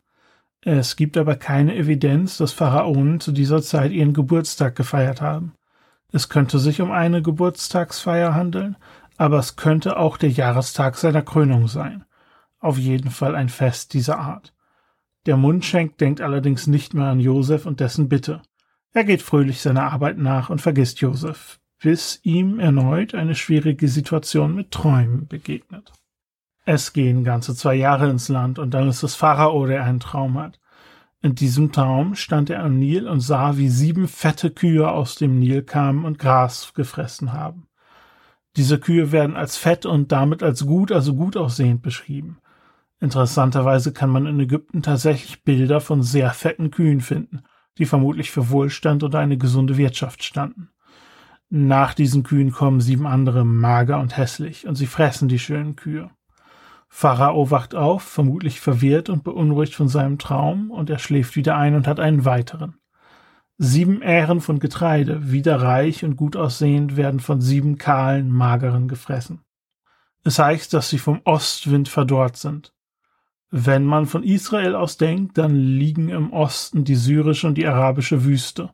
Es 0.63 0.97
gibt 0.97 1.17
aber 1.17 1.37
keine 1.37 1.77
Evidenz, 1.77 2.37
dass 2.39 2.53
Pharaonen 2.53 3.21
zu 3.21 3.31
dieser 3.31 3.63
Zeit 3.63 3.93
ihren 3.93 4.13
Geburtstag 4.13 4.75
gefeiert 4.75 5.21
haben. 5.21 5.53
Es 6.11 6.29
könnte 6.29 6.59
sich 6.59 6.81
um 6.81 6.91
eine 6.91 7.23
Geburtstagsfeier 7.23 8.35
handeln, 8.35 8.77
aber 9.17 9.39
es 9.39 9.55
könnte 9.55 9.97
auch 9.97 10.17
der 10.17 10.31
Jahrestag 10.31 10.97
seiner 10.97 11.23
Krönung 11.23 11.69
sein. 11.69 12.05
Auf 12.59 12.79
jeden 12.79 13.11
Fall 13.11 13.37
ein 13.37 13.49
Fest 13.49 13.95
dieser 13.95 14.19
Art. 14.19 14.53
Der 15.27 15.37
Mundschenk 15.37 15.97
denkt 15.99 16.21
allerdings 16.21 16.67
nicht 16.67 16.93
mehr 16.93 17.07
an 17.07 17.21
Josef 17.21 17.67
und 17.67 17.79
dessen 17.79 18.09
Bitte. 18.09 18.43
Er 18.93 19.05
geht 19.05 19.23
fröhlich 19.23 19.61
seiner 19.61 19.93
Arbeit 19.93 20.19
nach 20.19 20.51
und 20.51 20.61
vergisst 20.61 21.01
Josef, 21.01 21.61
bis 21.79 22.21
ihm 22.23 22.59
erneut 22.59 23.15
eine 23.15 23.35
schwierige 23.35 23.89
Situation 23.89 24.55
mit 24.55 24.71
Träumen 24.71 25.27
begegnet. 25.27 25.93
Es 26.65 26.93
gehen 26.93 27.23
ganze 27.23 27.55
zwei 27.55 27.75
Jahre 27.75 28.11
ins 28.11 28.29
Land 28.29 28.59
und 28.59 28.73
dann 28.75 28.89
ist 28.89 29.03
es 29.03 29.15
Pharao, 29.15 29.67
der 29.67 29.85
einen 29.85 30.01
Traum 30.01 30.39
hat. 30.39 30.59
In 31.23 31.35
diesem 31.35 31.73
Traum 31.73 32.15
stand 32.15 32.51
er 32.51 32.63
am 32.63 32.79
Nil 32.79 33.09
und 33.09 33.21
sah, 33.21 33.57
wie 33.57 33.69
sieben 33.69 34.09
fette 34.09 34.51
Kühe 34.51 34.91
aus 34.91 35.15
dem 35.15 35.39
Nil 35.39 35.63
kamen 35.63 36.05
und 36.05 36.19
Gras 36.19 36.73
gefressen 36.75 37.33
haben. 37.33 37.69
Diese 38.57 38.81
Kühe 38.81 39.13
werden 39.13 39.37
als 39.37 39.57
fett 39.57 39.87
und 39.87 40.13
damit 40.13 40.43
als 40.43 40.67
gut, 40.67 40.91
also 40.91 41.15
gut 41.15 41.37
aussehend 41.37 41.83
beschrieben. 41.83 42.39
Interessanterweise 43.01 43.93
kann 43.93 44.11
man 44.11 44.27
in 44.27 44.41
Ägypten 44.41 44.83
tatsächlich 44.83 45.45
Bilder 45.45 45.81
von 45.81 46.03
sehr 46.03 46.31
fetten 46.31 46.71
Kühen 46.71 47.01
finden, 47.01 47.43
die 47.77 47.85
vermutlich 47.85 48.31
für 48.31 48.49
Wohlstand 48.49 49.05
oder 49.05 49.19
eine 49.19 49.37
gesunde 49.37 49.77
Wirtschaft 49.77 50.25
standen. 50.25 50.71
Nach 51.49 51.95
diesen 51.95 52.25
Kühen 52.25 52.51
kommen 52.51 52.81
sieben 52.81 53.07
andere 53.07 53.45
mager 53.45 54.01
und 54.01 54.17
hässlich, 54.17 54.67
und 54.67 54.75
sie 54.75 54.87
fressen 54.87 55.29
die 55.29 55.39
schönen 55.39 55.77
Kühe. 55.77 56.11
Pharao 56.89 57.51
wacht 57.51 57.75
auf, 57.75 58.03
vermutlich 58.03 58.61
verwirrt 58.61 59.09
und 59.09 59.23
beunruhigt 59.23 59.75
von 59.75 59.89
seinem 59.89 60.19
Traum, 60.19 60.71
und 60.71 60.91
er 60.91 60.99
schläft 60.99 61.37
wieder 61.37 61.57
ein 61.57 61.75
und 61.75 61.87
hat 61.87 62.01
einen 62.01 62.25
weiteren. 62.25 62.79
Sieben 63.59 64.03
Ähren 64.03 64.41
von 64.41 64.59
Getreide, 64.59 65.31
wieder 65.31 65.63
reich 65.63 66.05
und 66.05 66.17
gut 66.17 66.37
aussehend, 66.37 66.97
werden 66.97 67.21
von 67.21 67.41
sieben 67.41 67.79
kahlen, 67.79 68.29
mageren 68.29 68.89
gefressen. 68.89 69.41
Es 70.25 70.39
heißt, 70.39 70.75
dass 70.75 70.91
sie 70.91 70.99
vom 70.99 71.21
Ostwind 71.25 71.89
verdorrt 71.89 72.37
sind. 72.37 72.75
Wenn 73.51 73.85
man 73.85 74.07
von 74.07 74.25
Israel 74.25 74.75
aus 74.75 74.97
denkt, 74.97 75.39
dann 75.39 75.55
liegen 75.55 76.09
im 76.09 76.33
Osten 76.33 76.85
die 76.85 76.97
syrische 76.97 77.47
und 77.47 77.55
die 77.55 77.67
arabische 77.67 78.25
Wüste. 78.25 78.71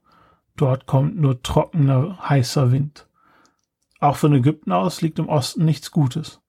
Dort 0.56 0.86
kommt 0.86 1.16
nur 1.16 1.42
trockener, 1.42 2.18
heißer 2.28 2.72
Wind. 2.72 3.08
Auch 4.00 4.16
von 4.16 4.34
Ägypten 4.34 4.72
aus 4.72 5.00
liegt 5.00 5.18
im 5.18 5.28
Osten 5.28 5.64
nichts 5.64 5.90
Gutes. 5.90 6.40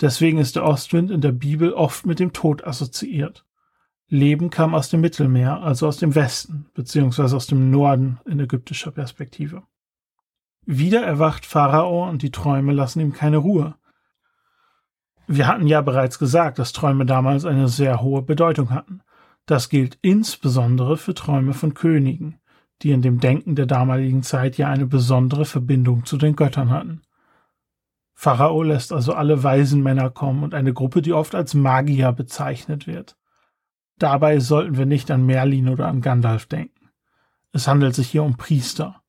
Deswegen 0.00 0.38
ist 0.38 0.56
der 0.56 0.64
Ostwind 0.64 1.10
in 1.10 1.20
der 1.20 1.32
Bibel 1.32 1.72
oft 1.72 2.06
mit 2.06 2.18
dem 2.18 2.32
Tod 2.32 2.64
assoziiert. 2.64 3.44
Leben 4.08 4.50
kam 4.50 4.74
aus 4.74 4.88
dem 4.88 5.00
Mittelmeer, 5.00 5.62
also 5.62 5.86
aus 5.86 5.98
dem 5.98 6.14
Westen, 6.14 6.66
beziehungsweise 6.74 7.36
aus 7.36 7.46
dem 7.46 7.70
Norden 7.70 8.18
in 8.26 8.40
ägyptischer 8.40 8.90
Perspektive. 8.90 9.62
Wieder 10.66 11.02
erwacht 11.02 11.46
Pharao 11.46 12.08
und 12.08 12.22
die 12.22 12.30
Träume 12.30 12.72
lassen 12.72 13.00
ihm 13.00 13.12
keine 13.12 13.38
Ruhe. 13.38 13.76
Wir 15.26 15.46
hatten 15.46 15.66
ja 15.66 15.80
bereits 15.80 16.18
gesagt, 16.18 16.58
dass 16.58 16.72
Träume 16.72 17.06
damals 17.06 17.44
eine 17.44 17.68
sehr 17.68 18.02
hohe 18.02 18.22
Bedeutung 18.22 18.70
hatten. 18.70 19.02
Das 19.46 19.68
gilt 19.68 19.98
insbesondere 20.02 20.96
für 20.96 21.14
Träume 21.14 21.54
von 21.54 21.74
Königen, 21.74 22.40
die 22.82 22.90
in 22.90 23.02
dem 23.02 23.20
Denken 23.20 23.54
der 23.54 23.66
damaligen 23.66 24.22
Zeit 24.22 24.58
ja 24.58 24.68
eine 24.68 24.86
besondere 24.86 25.44
Verbindung 25.44 26.04
zu 26.04 26.16
den 26.16 26.36
Göttern 26.36 26.70
hatten. 26.70 27.02
Pharao 28.14 28.62
lässt 28.62 28.92
also 28.92 29.12
alle 29.12 29.42
weisen 29.42 29.82
Männer 29.82 30.10
kommen 30.10 30.44
und 30.44 30.54
eine 30.54 30.72
Gruppe, 30.72 31.02
die 31.02 31.12
oft 31.12 31.34
als 31.34 31.54
Magier 31.54 32.12
bezeichnet 32.12 32.86
wird. 32.86 33.16
Dabei 33.98 34.40
sollten 34.40 34.76
wir 34.76 34.86
nicht 34.86 35.10
an 35.10 35.26
Merlin 35.26 35.68
oder 35.68 35.88
an 35.88 36.00
Gandalf 36.00 36.46
denken. 36.46 36.90
Es 37.52 37.68
handelt 37.68 37.94
sich 37.94 38.08
hier 38.10 38.22
um 38.22 38.36
Priester. 38.36 39.02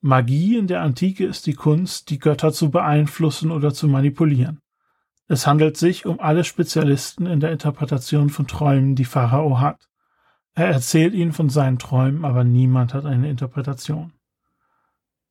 Magie 0.00 0.56
in 0.56 0.66
der 0.66 0.80
Antike 0.80 1.26
ist 1.26 1.46
die 1.46 1.54
Kunst, 1.54 2.08
die 2.10 2.18
Götter 2.18 2.52
zu 2.52 2.70
beeinflussen 2.70 3.50
oder 3.50 3.74
zu 3.74 3.86
manipulieren. 3.86 4.60
Es 5.28 5.46
handelt 5.46 5.76
sich 5.76 6.06
um 6.06 6.20
alle 6.20 6.42
Spezialisten 6.44 7.26
in 7.26 7.40
der 7.40 7.52
Interpretation 7.52 8.30
von 8.30 8.46
Träumen, 8.46 8.96
die 8.96 9.04
Pharao 9.04 9.60
hat. 9.60 9.89
Er 10.54 10.68
erzählt 10.68 11.14
ihnen 11.14 11.32
von 11.32 11.48
seinen 11.48 11.78
Träumen, 11.78 12.24
aber 12.24 12.44
niemand 12.44 12.94
hat 12.94 13.04
eine 13.06 13.30
Interpretation. 13.30 14.12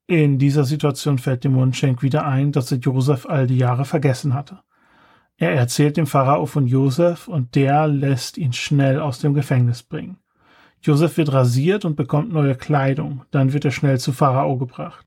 In 0.08 0.40
dieser 0.40 0.64
Situation 0.64 1.20
fällt 1.20 1.44
dem 1.44 1.54
Mundschenk 1.54 2.02
wieder 2.02 2.26
ein, 2.26 2.52
dass 2.52 2.72
er 2.72 2.80
Josef 2.80 3.28
all 3.28 3.46
die 3.46 3.58
Jahre 3.58 3.86
vergessen 3.86 4.34
hatte. 4.34 4.60
Er 5.38 5.54
erzählt 5.54 5.98
dem 5.98 6.08
Pharao 6.08 6.46
von 6.46 6.68
Josef 6.68 7.28
und 7.28 7.56
der 7.56 7.88
lässt 7.88 8.38
ihn 8.38 8.52
schnell 8.52 9.00
aus 9.00 9.20
dem 9.20 9.34
Gefängnis 9.34 9.84
bringen. 9.84 10.18
Josef 10.82 11.18
wird 11.18 11.32
rasiert 11.32 11.86
und 11.86 11.96
bekommt 11.96 12.32
neue 12.32 12.56
Kleidung, 12.56 13.24
dann 13.32 13.54
wird 13.54 13.66
er 13.66 13.72
schnell 13.72 14.00
zu 14.00 14.12
Pharao 14.12 14.58
gebracht. 14.58 15.06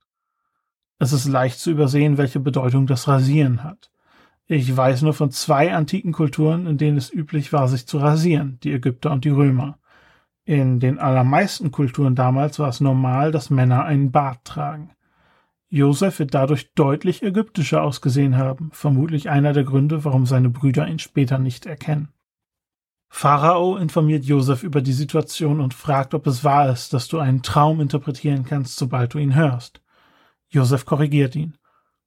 Es 0.98 1.12
ist 1.12 1.26
leicht 1.26 1.58
zu 1.58 1.70
übersehen, 1.70 2.16
welche 2.16 2.38
Bedeutung 2.38 2.86
das 2.86 3.08
Rasieren 3.08 3.64
hat. 3.64 3.90
Ich 4.46 4.76
weiß 4.76 5.02
nur 5.02 5.14
von 5.14 5.30
zwei 5.30 5.74
antiken 5.74 6.12
Kulturen, 6.12 6.66
in 6.66 6.78
denen 6.78 6.96
es 6.96 7.12
üblich 7.12 7.52
war, 7.52 7.66
sich 7.68 7.86
zu 7.86 7.98
rasieren, 7.98 8.58
die 8.62 8.72
Ägypter 8.72 9.10
und 9.10 9.24
die 9.24 9.30
Römer. 9.30 9.78
In 10.44 10.80
den 10.80 10.98
allermeisten 10.98 11.70
Kulturen 11.70 12.14
damals 12.14 12.58
war 12.58 12.68
es 12.68 12.80
normal, 12.80 13.30
dass 13.30 13.50
Männer 13.50 13.84
einen 13.84 14.10
Bart 14.10 14.44
tragen. 14.44 14.90
Josef 15.68 16.18
wird 16.18 16.34
dadurch 16.34 16.74
deutlich 16.74 17.22
ägyptischer 17.22 17.82
ausgesehen 17.82 18.36
haben, 18.36 18.70
vermutlich 18.72 19.30
einer 19.30 19.52
der 19.52 19.64
Gründe, 19.64 20.04
warum 20.04 20.26
seine 20.26 20.50
Brüder 20.50 20.86
ihn 20.86 20.98
später 20.98 21.38
nicht 21.38 21.64
erkennen. 21.64 22.08
Pharao 23.08 23.76
informiert 23.76 24.24
Josef 24.24 24.62
über 24.62 24.80
die 24.80 24.92
Situation 24.92 25.60
und 25.60 25.74
fragt, 25.74 26.14
ob 26.14 26.26
es 26.26 26.44
wahr 26.44 26.70
ist, 26.70 26.92
dass 26.92 27.08
du 27.08 27.18
einen 27.18 27.42
Traum 27.42 27.80
interpretieren 27.80 28.44
kannst, 28.44 28.76
sobald 28.76 29.14
du 29.14 29.18
ihn 29.18 29.34
hörst. 29.34 29.80
Josef 30.48 30.84
korrigiert 30.84 31.36
ihn. 31.36 31.56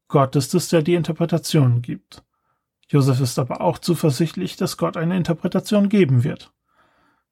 Gott 0.08 0.36
ist 0.36 0.54
es, 0.56 0.70
der 0.70 0.82
die 0.82 0.96
Interpretation 0.96 1.82
gibt. 1.82 2.24
Josef 2.90 3.20
ist 3.20 3.40
aber 3.40 3.62
auch 3.62 3.80
zuversichtlich, 3.80 4.58
dass 4.58 4.78
Gott 4.78 4.98
eine 4.98 5.18
Interpretation 5.18 5.90
geben 5.90 6.24
wird. 6.24 6.52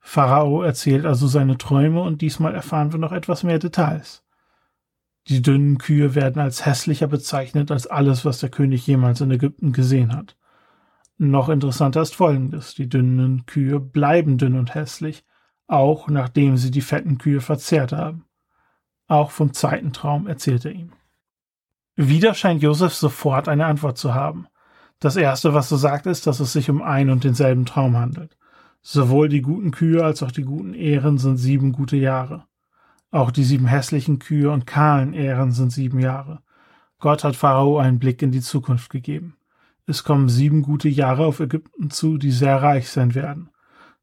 Pharao 0.05 0.61
erzählt 0.61 1.05
also 1.05 1.27
seine 1.27 1.57
Träume 1.57 2.01
und 2.01 2.21
diesmal 2.21 2.53
erfahren 2.53 2.91
wir 2.91 2.99
noch 2.99 3.13
etwas 3.13 3.43
mehr 3.43 3.57
Details. 3.57 4.21
Die 5.27 5.41
dünnen 5.41 5.77
Kühe 5.77 6.13
werden 6.13 6.41
als 6.41 6.65
hässlicher 6.65 7.07
bezeichnet 7.07 7.71
als 7.71 7.87
alles, 7.87 8.25
was 8.25 8.39
der 8.39 8.49
König 8.49 8.85
jemals 8.85 9.21
in 9.21 9.31
Ägypten 9.31 9.71
gesehen 9.71 10.13
hat. 10.13 10.35
Noch 11.17 11.47
interessanter 11.47 12.01
ist 12.01 12.15
Folgendes. 12.15 12.75
Die 12.75 12.89
dünnen 12.89 13.45
Kühe 13.45 13.79
bleiben 13.79 14.37
dünn 14.37 14.59
und 14.59 14.75
hässlich, 14.75 15.23
auch 15.67 16.09
nachdem 16.09 16.57
sie 16.57 16.69
die 16.69 16.81
fetten 16.81 17.17
Kühe 17.17 17.39
verzehrt 17.39 17.93
haben. 17.93 18.25
Auch 19.07 19.31
vom 19.31 19.53
zweiten 19.53 19.93
Traum 19.93 20.27
erzählt 20.27 20.65
er 20.65 20.73
ihm. 20.73 20.91
Wieder 21.95 22.33
scheint 22.33 22.61
Josef 22.61 22.93
sofort 22.93 23.47
eine 23.47 23.67
Antwort 23.67 23.97
zu 23.97 24.13
haben. 24.13 24.47
Das 24.99 25.15
erste, 25.15 25.53
was 25.53 25.71
er 25.71 25.77
sagt, 25.77 26.07
ist, 26.07 26.27
dass 26.27 26.41
es 26.41 26.51
sich 26.51 26.69
um 26.69 26.81
ein 26.81 27.09
und 27.09 27.23
denselben 27.23 27.65
Traum 27.65 27.95
handelt. 27.95 28.35
Sowohl 28.85 29.29
die 29.29 29.41
guten 29.41 29.71
Kühe 29.71 30.03
als 30.03 30.21
auch 30.23 30.31
die 30.31 30.43
guten 30.43 30.73
Ähren 30.73 31.17
sind 31.17 31.37
sieben 31.37 31.71
gute 31.71 31.95
Jahre. 31.95 32.43
Auch 33.11 33.31
die 33.31 33.45
sieben 33.45 33.65
hässlichen 33.65 34.19
Kühe 34.19 34.51
und 34.51 34.67
kahlen 34.67 35.13
Ähren 35.13 35.53
sind 35.53 35.71
sieben 35.71 35.99
Jahre. 35.99 36.41
Gott 36.99 37.23
hat 37.23 37.37
Pharao 37.37 37.77
einen 37.77 37.97
Blick 37.97 38.21
in 38.21 38.31
die 38.31 38.41
Zukunft 38.41 38.89
gegeben. 38.89 39.37
Es 39.85 40.03
kommen 40.03 40.27
sieben 40.27 40.63
gute 40.63 40.89
Jahre 40.89 41.25
auf 41.25 41.39
Ägypten 41.39 41.91
zu, 41.91 42.17
die 42.17 42.31
sehr 42.31 42.61
reich 42.61 42.89
sein 42.89 43.15
werden. 43.15 43.49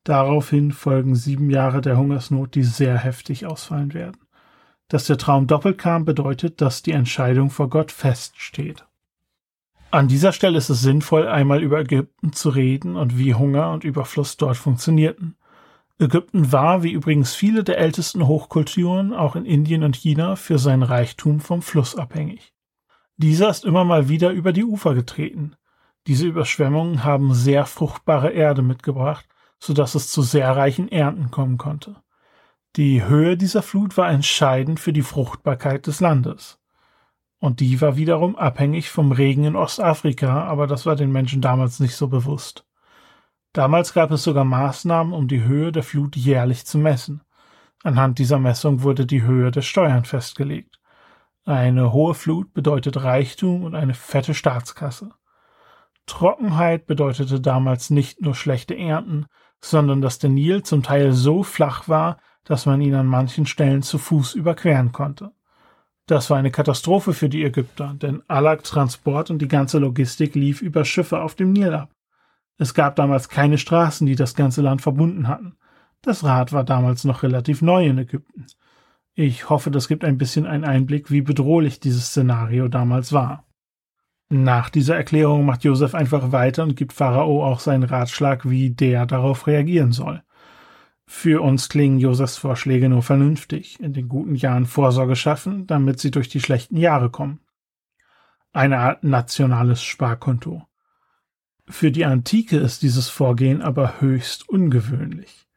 Daraufhin 0.02 0.72
folgen 0.72 1.14
sieben 1.14 1.50
Jahre 1.50 1.82
der 1.82 1.98
Hungersnot, 1.98 2.54
die 2.54 2.62
sehr 2.62 2.96
heftig 2.96 3.44
ausfallen 3.44 3.92
werden. 3.92 4.16
Dass 4.88 5.06
der 5.06 5.18
Traum 5.18 5.46
doppelt 5.46 5.76
kam, 5.76 6.06
bedeutet, 6.06 6.60
dass 6.62 6.82
die 6.82 6.92
Entscheidung 6.92 7.50
vor 7.50 7.68
Gott 7.68 7.92
feststeht. 7.92 8.86
An 9.92 10.06
dieser 10.06 10.30
Stelle 10.32 10.56
ist 10.56 10.70
es 10.70 10.82
sinnvoll, 10.82 11.26
einmal 11.26 11.64
über 11.64 11.80
Ägypten 11.80 12.32
zu 12.32 12.50
reden 12.50 12.94
und 12.94 13.18
wie 13.18 13.34
Hunger 13.34 13.72
und 13.72 13.82
Überfluss 13.82 14.36
dort 14.36 14.56
funktionierten. 14.56 15.36
Ägypten 15.98 16.52
war, 16.52 16.84
wie 16.84 16.92
übrigens 16.92 17.34
viele 17.34 17.64
der 17.64 17.78
ältesten 17.78 18.28
Hochkulturen, 18.28 19.12
auch 19.12 19.34
in 19.34 19.44
Indien 19.44 19.82
und 19.82 19.96
China, 19.96 20.36
für 20.36 20.58
sein 20.60 20.84
Reichtum 20.84 21.40
vom 21.40 21.60
Fluss 21.60 21.96
abhängig. 21.96 22.54
Dieser 23.16 23.50
ist 23.50 23.64
immer 23.64 23.84
mal 23.84 24.08
wieder 24.08 24.30
über 24.30 24.52
die 24.52 24.64
Ufer 24.64 24.94
getreten. 24.94 25.56
Diese 26.06 26.26
Überschwemmungen 26.26 27.02
haben 27.02 27.34
sehr 27.34 27.66
fruchtbare 27.66 28.30
Erde 28.30 28.62
mitgebracht, 28.62 29.26
so 29.58 29.74
dass 29.74 29.96
es 29.96 30.08
zu 30.10 30.22
sehr 30.22 30.56
reichen 30.56 30.90
Ernten 30.90 31.32
kommen 31.32 31.58
konnte. 31.58 31.96
Die 32.76 33.04
Höhe 33.04 33.36
dieser 33.36 33.62
Flut 33.62 33.96
war 33.96 34.08
entscheidend 34.08 34.78
für 34.78 34.92
die 34.92 35.02
Fruchtbarkeit 35.02 35.88
des 35.88 35.98
Landes. 36.00 36.59
Und 37.40 37.60
die 37.60 37.80
war 37.80 37.96
wiederum 37.96 38.36
abhängig 38.36 38.90
vom 38.90 39.12
Regen 39.12 39.44
in 39.44 39.56
Ostafrika, 39.56 40.44
aber 40.44 40.66
das 40.66 40.86
war 40.86 40.94
den 40.94 41.10
Menschen 41.10 41.40
damals 41.40 41.80
nicht 41.80 41.96
so 41.96 42.06
bewusst. 42.08 42.66
Damals 43.52 43.94
gab 43.94 44.10
es 44.12 44.22
sogar 44.22 44.44
Maßnahmen, 44.44 45.12
um 45.12 45.26
die 45.26 45.42
Höhe 45.42 45.72
der 45.72 45.82
Flut 45.82 46.14
jährlich 46.16 46.66
zu 46.66 46.78
messen. 46.78 47.22
Anhand 47.82 48.18
dieser 48.18 48.38
Messung 48.38 48.82
wurde 48.82 49.06
die 49.06 49.22
Höhe 49.22 49.50
der 49.50 49.62
Steuern 49.62 50.04
festgelegt. 50.04 50.78
Eine 51.46 51.92
hohe 51.92 52.14
Flut 52.14 52.52
bedeutet 52.52 53.02
Reichtum 53.02 53.64
und 53.64 53.74
eine 53.74 53.94
fette 53.94 54.34
Staatskasse. 54.34 55.10
Trockenheit 56.04 56.86
bedeutete 56.86 57.40
damals 57.40 57.88
nicht 57.88 58.20
nur 58.20 58.34
schlechte 58.34 58.76
Ernten, 58.76 59.26
sondern 59.62 60.02
dass 60.02 60.18
der 60.18 60.30
Nil 60.30 60.62
zum 60.62 60.82
Teil 60.82 61.12
so 61.12 61.42
flach 61.42 61.88
war, 61.88 62.18
dass 62.44 62.66
man 62.66 62.80
ihn 62.80 62.94
an 62.94 63.06
manchen 63.06 63.46
Stellen 63.46 63.82
zu 63.82 63.96
Fuß 63.96 64.34
überqueren 64.34 64.92
konnte. 64.92 65.32
Das 66.10 66.28
war 66.28 66.38
eine 66.38 66.50
Katastrophe 66.50 67.14
für 67.14 67.28
die 67.28 67.44
Ägypter, 67.44 67.94
denn 67.94 68.20
aller 68.26 68.58
Transport 68.58 69.30
und 69.30 69.38
die 69.38 69.46
ganze 69.46 69.78
Logistik 69.78 70.34
lief 70.34 70.60
über 70.60 70.84
Schiffe 70.84 71.20
auf 71.20 71.36
dem 71.36 71.52
Nil 71.52 71.72
ab. 71.72 71.94
Es 72.58 72.74
gab 72.74 72.96
damals 72.96 73.28
keine 73.28 73.58
Straßen, 73.58 74.08
die 74.08 74.16
das 74.16 74.34
ganze 74.34 74.60
Land 74.60 74.82
verbunden 74.82 75.28
hatten. 75.28 75.54
Das 76.02 76.24
Rad 76.24 76.52
war 76.52 76.64
damals 76.64 77.04
noch 77.04 77.22
relativ 77.22 77.62
neu 77.62 77.86
in 77.86 77.98
Ägypten. 77.98 78.46
Ich 79.14 79.50
hoffe, 79.50 79.70
das 79.70 79.86
gibt 79.86 80.04
ein 80.04 80.18
bisschen 80.18 80.46
einen 80.48 80.64
Einblick, 80.64 81.12
wie 81.12 81.20
bedrohlich 81.20 81.78
dieses 81.78 82.06
Szenario 82.06 82.66
damals 82.66 83.12
war. 83.12 83.46
Nach 84.28 84.68
dieser 84.68 84.96
Erklärung 84.96 85.44
macht 85.44 85.62
Josef 85.62 85.94
einfach 85.94 86.32
weiter 86.32 86.64
und 86.64 86.74
gibt 86.74 86.92
Pharao 86.92 87.44
auch 87.44 87.60
seinen 87.60 87.84
Ratschlag, 87.84 88.50
wie 88.50 88.70
der 88.70 89.06
darauf 89.06 89.46
reagieren 89.46 89.92
soll. 89.92 90.24
Für 91.12 91.42
uns 91.42 91.68
klingen 91.68 91.98
Josefs 91.98 92.38
Vorschläge 92.38 92.88
nur 92.88 93.02
vernünftig, 93.02 93.80
in 93.80 93.92
den 93.92 94.08
guten 94.08 94.36
Jahren 94.36 94.64
Vorsorge 94.64 95.16
schaffen, 95.16 95.66
damit 95.66 95.98
sie 95.98 96.12
durch 96.12 96.28
die 96.28 96.40
schlechten 96.40 96.76
Jahre 96.76 97.10
kommen. 97.10 97.40
Eine 98.52 98.78
Art 98.78 99.02
nationales 99.02 99.82
Sparkonto. 99.82 100.62
Für 101.68 101.90
die 101.90 102.04
Antike 102.04 102.58
ist 102.58 102.82
dieses 102.82 103.08
Vorgehen 103.08 103.60
aber 103.60 104.00
höchst 104.00 104.48
ungewöhnlich. 104.48 105.48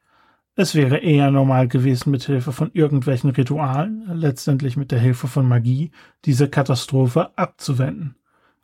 Es 0.55 0.73
wäre 0.73 0.97
eher 0.97 1.29
normal 1.29 1.67
gewesen, 1.67 2.09
mit 2.09 2.23
Hilfe 2.23 2.51
von 2.51 2.71
irgendwelchen 2.73 3.29
Ritualen, 3.29 4.09
letztendlich 4.11 4.75
mit 4.75 4.91
der 4.91 4.99
Hilfe 4.99 5.27
von 5.27 5.47
Magie, 5.47 5.91
diese 6.25 6.49
Katastrophe 6.49 7.37
abzuwenden. 7.37 8.15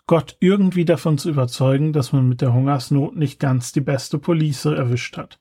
Gott 0.08 0.38
irgendwie 0.40 0.86
davon 0.86 1.20
zu 1.20 1.30
überzeugen, 1.30 1.94
dass 1.94 2.14
man 2.14 2.28
mit 2.28 2.42
der 2.42 2.52
Hungersnot 2.52 3.16
nicht 3.16 3.40
ganz 3.40 3.72
die 3.72 3.82
beste 3.82 4.18
Police 4.18 4.66
erwischt 4.66 5.18
hat. 5.18 5.40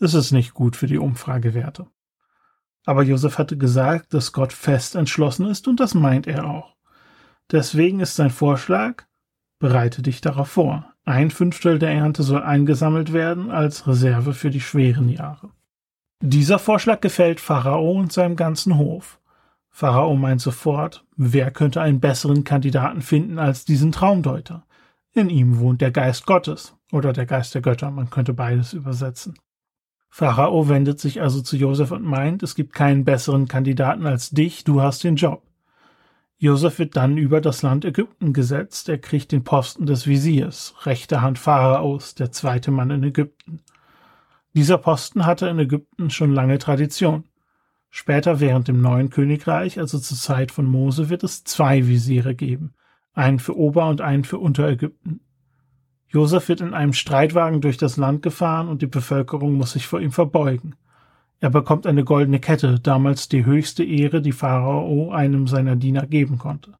Es 0.00 0.14
ist 0.14 0.32
nicht 0.32 0.54
gut 0.54 0.76
für 0.76 0.86
die 0.86 0.98
Umfragewerte. 0.98 1.86
Aber 2.86 3.02
Josef 3.02 3.36
hatte 3.36 3.58
gesagt, 3.58 4.14
dass 4.14 4.32
Gott 4.32 4.54
fest 4.54 4.94
entschlossen 4.94 5.46
ist 5.46 5.68
und 5.68 5.78
das 5.78 5.92
meint 5.92 6.26
er 6.26 6.46
auch. 6.46 6.74
Deswegen 7.52 8.00
ist 8.00 8.16
sein 8.16 8.30
Vorschlag, 8.30 9.04
bereite 9.58 10.00
dich 10.00 10.22
darauf 10.22 10.48
vor. 10.48 10.90
Ein 11.04 11.30
Fünftel 11.30 11.78
der 11.78 11.90
Ernte 11.90 12.22
soll 12.22 12.42
eingesammelt 12.42 13.12
werden 13.12 13.50
als 13.50 13.86
Reserve 13.86 14.32
für 14.32 14.48
die 14.48 14.62
schweren 14.62 15.10
Jahre. 15.10 15.50
Dieser 16.22 16.58
Vorschlag 16.58 17.00
gefällt 17.00 17.38
Pharao 17.38 17.92
und 17.92 18.12
seinem 18.12 18.36
ganzen 18.36 18.78
Hof. 18.78 19.20
Pharao 19.68 20.16
meint 20.16 20.40
sofort, 20.40 21.04
wer 21.16 21.50
könnte 21.50 21.82
einen 21.82 22.00
besseren 22.00 22.44
Kandidaten 22.44 23.02
finden 23.02 23.38
als 23.38 23.66
diesen 23.66 23.92
Traumdeuter? 23.92 24.64
In 25.12 25.28
ihm 25.28 25.58
wohnt 25.58 25.82
der 25.82 25.90
Geist 25.90 26.24
Gottes 26.24 26.74
oder 26.90 27.12
der 27.12 27.26
Geist 27.26 27.54
der 27.54 27.62
Götter, 27.62 27.90
man 27.90 28.08
könnte 28.08 28.32
beides 28.32 28.72
übersetzen. 28.72 29.34
Pharao 30.10 30.68
wendet 30.68 30.98
sich 30.98 31.22
also 31.22 31.40
zu 31.40 31.56
Josef 31.56 31.92
und 31.92 32.04
meint, 32.04 32.42
es 32.42 32.56
gibt 32.56 32.74
keinen 32.74 33.04
besseren 33.04 33.46
Kandidaten 33.48 34.06
als 34.06 34.30
dich, 34.30 34.64
du 34.64 34.82
hast 34.82 35.04
den 35.04 35.16
Job. 35.16 35.42
Josef 36.36 36.78
wird 36.78 36.96
dann 36.96 37.16
über 37.16 37.40
das 37.40 37.60
Land 37.60 37.84
Ägypten 37.84 38.32
gesetzt. 38.32 38.88
Er 38.88 38.96
kriegt 38.96 39.30
den 39.30 39.44
Posten 39.44 39.84
des 39.84 40.06
Visiers, 40.06 40.74
rechte 40.86 41.20
Hand 41.20 41.38
Pharaos, 41.38 42.14
der 42.14 42.32
zweite 42.32 42.70
Mann 42.70 42.90
in 42.90 43.04
Ägypten. 43.04 43.60
Dieser 44.54 44.78
Posten 44.78 45.26
hatte 45.26 45.48
in 45.48 45.58
Ägypten 45.58 46.08
schon 46.08 46.32
lange 46.32 46.58
Tradition. 46.58 47.24
Später 47.90 48.40
während 48.40 48.68
dem 48.68 48.80
neuen 48.80 49.10
Königreich, 49.10 49.78
also 49.78 49.98
zur 49.98 50.16
Zeit 50.16 50.50
von 50.50 50.64
Mose, 50.64 51.10
wird 51.10 51.24
es 51.24 51.44
zwei 51.44 51.86
Visiere 51.86 52.34
geben, 52.34 52.72
einen 53.12 53.38
für 53.38 53.56
Ober- 53.56 53.88
und 53.88 54.00
einen 54.00 54.24
für 54.24 54.38
Unterägypten. 54.38 55.20
Josef 56.12 56.48
wird 56.48 56.60
in 56.60 56.74
einem 56.74 56.92
Streitwagen 56.92 57.60
durch 57.60 57.76
das 57.76 57.96
Land 57.96 58.22
gefahren 58.22 58.68
und 58.68 58.82
die 58.82 58.88
Bevölkerung 58.88 59.54
muss 59.54 59.72
sich 59.72 59.86
vor 59.86 60.00
ihm 60.00 60.10
verbeugen. 60.10 60.74
Er 61.38 61.50
bekommt 61.50 61.86
eine 61.86 62.02
goldene 62.02 62.40
Kette, 62.40 62.80
damals 62.80 63.28
die 63.28 63.44
höchste 63.44 63.84
Ehre, 63.84 64.20
die 64.20 64.32
Pharao 64.32 65.12
einem 65.12 65.46
seiner 65.46 65.76
Diener 65.76 66.06
geben 66.06 66.36
konnte. 66.36 66.74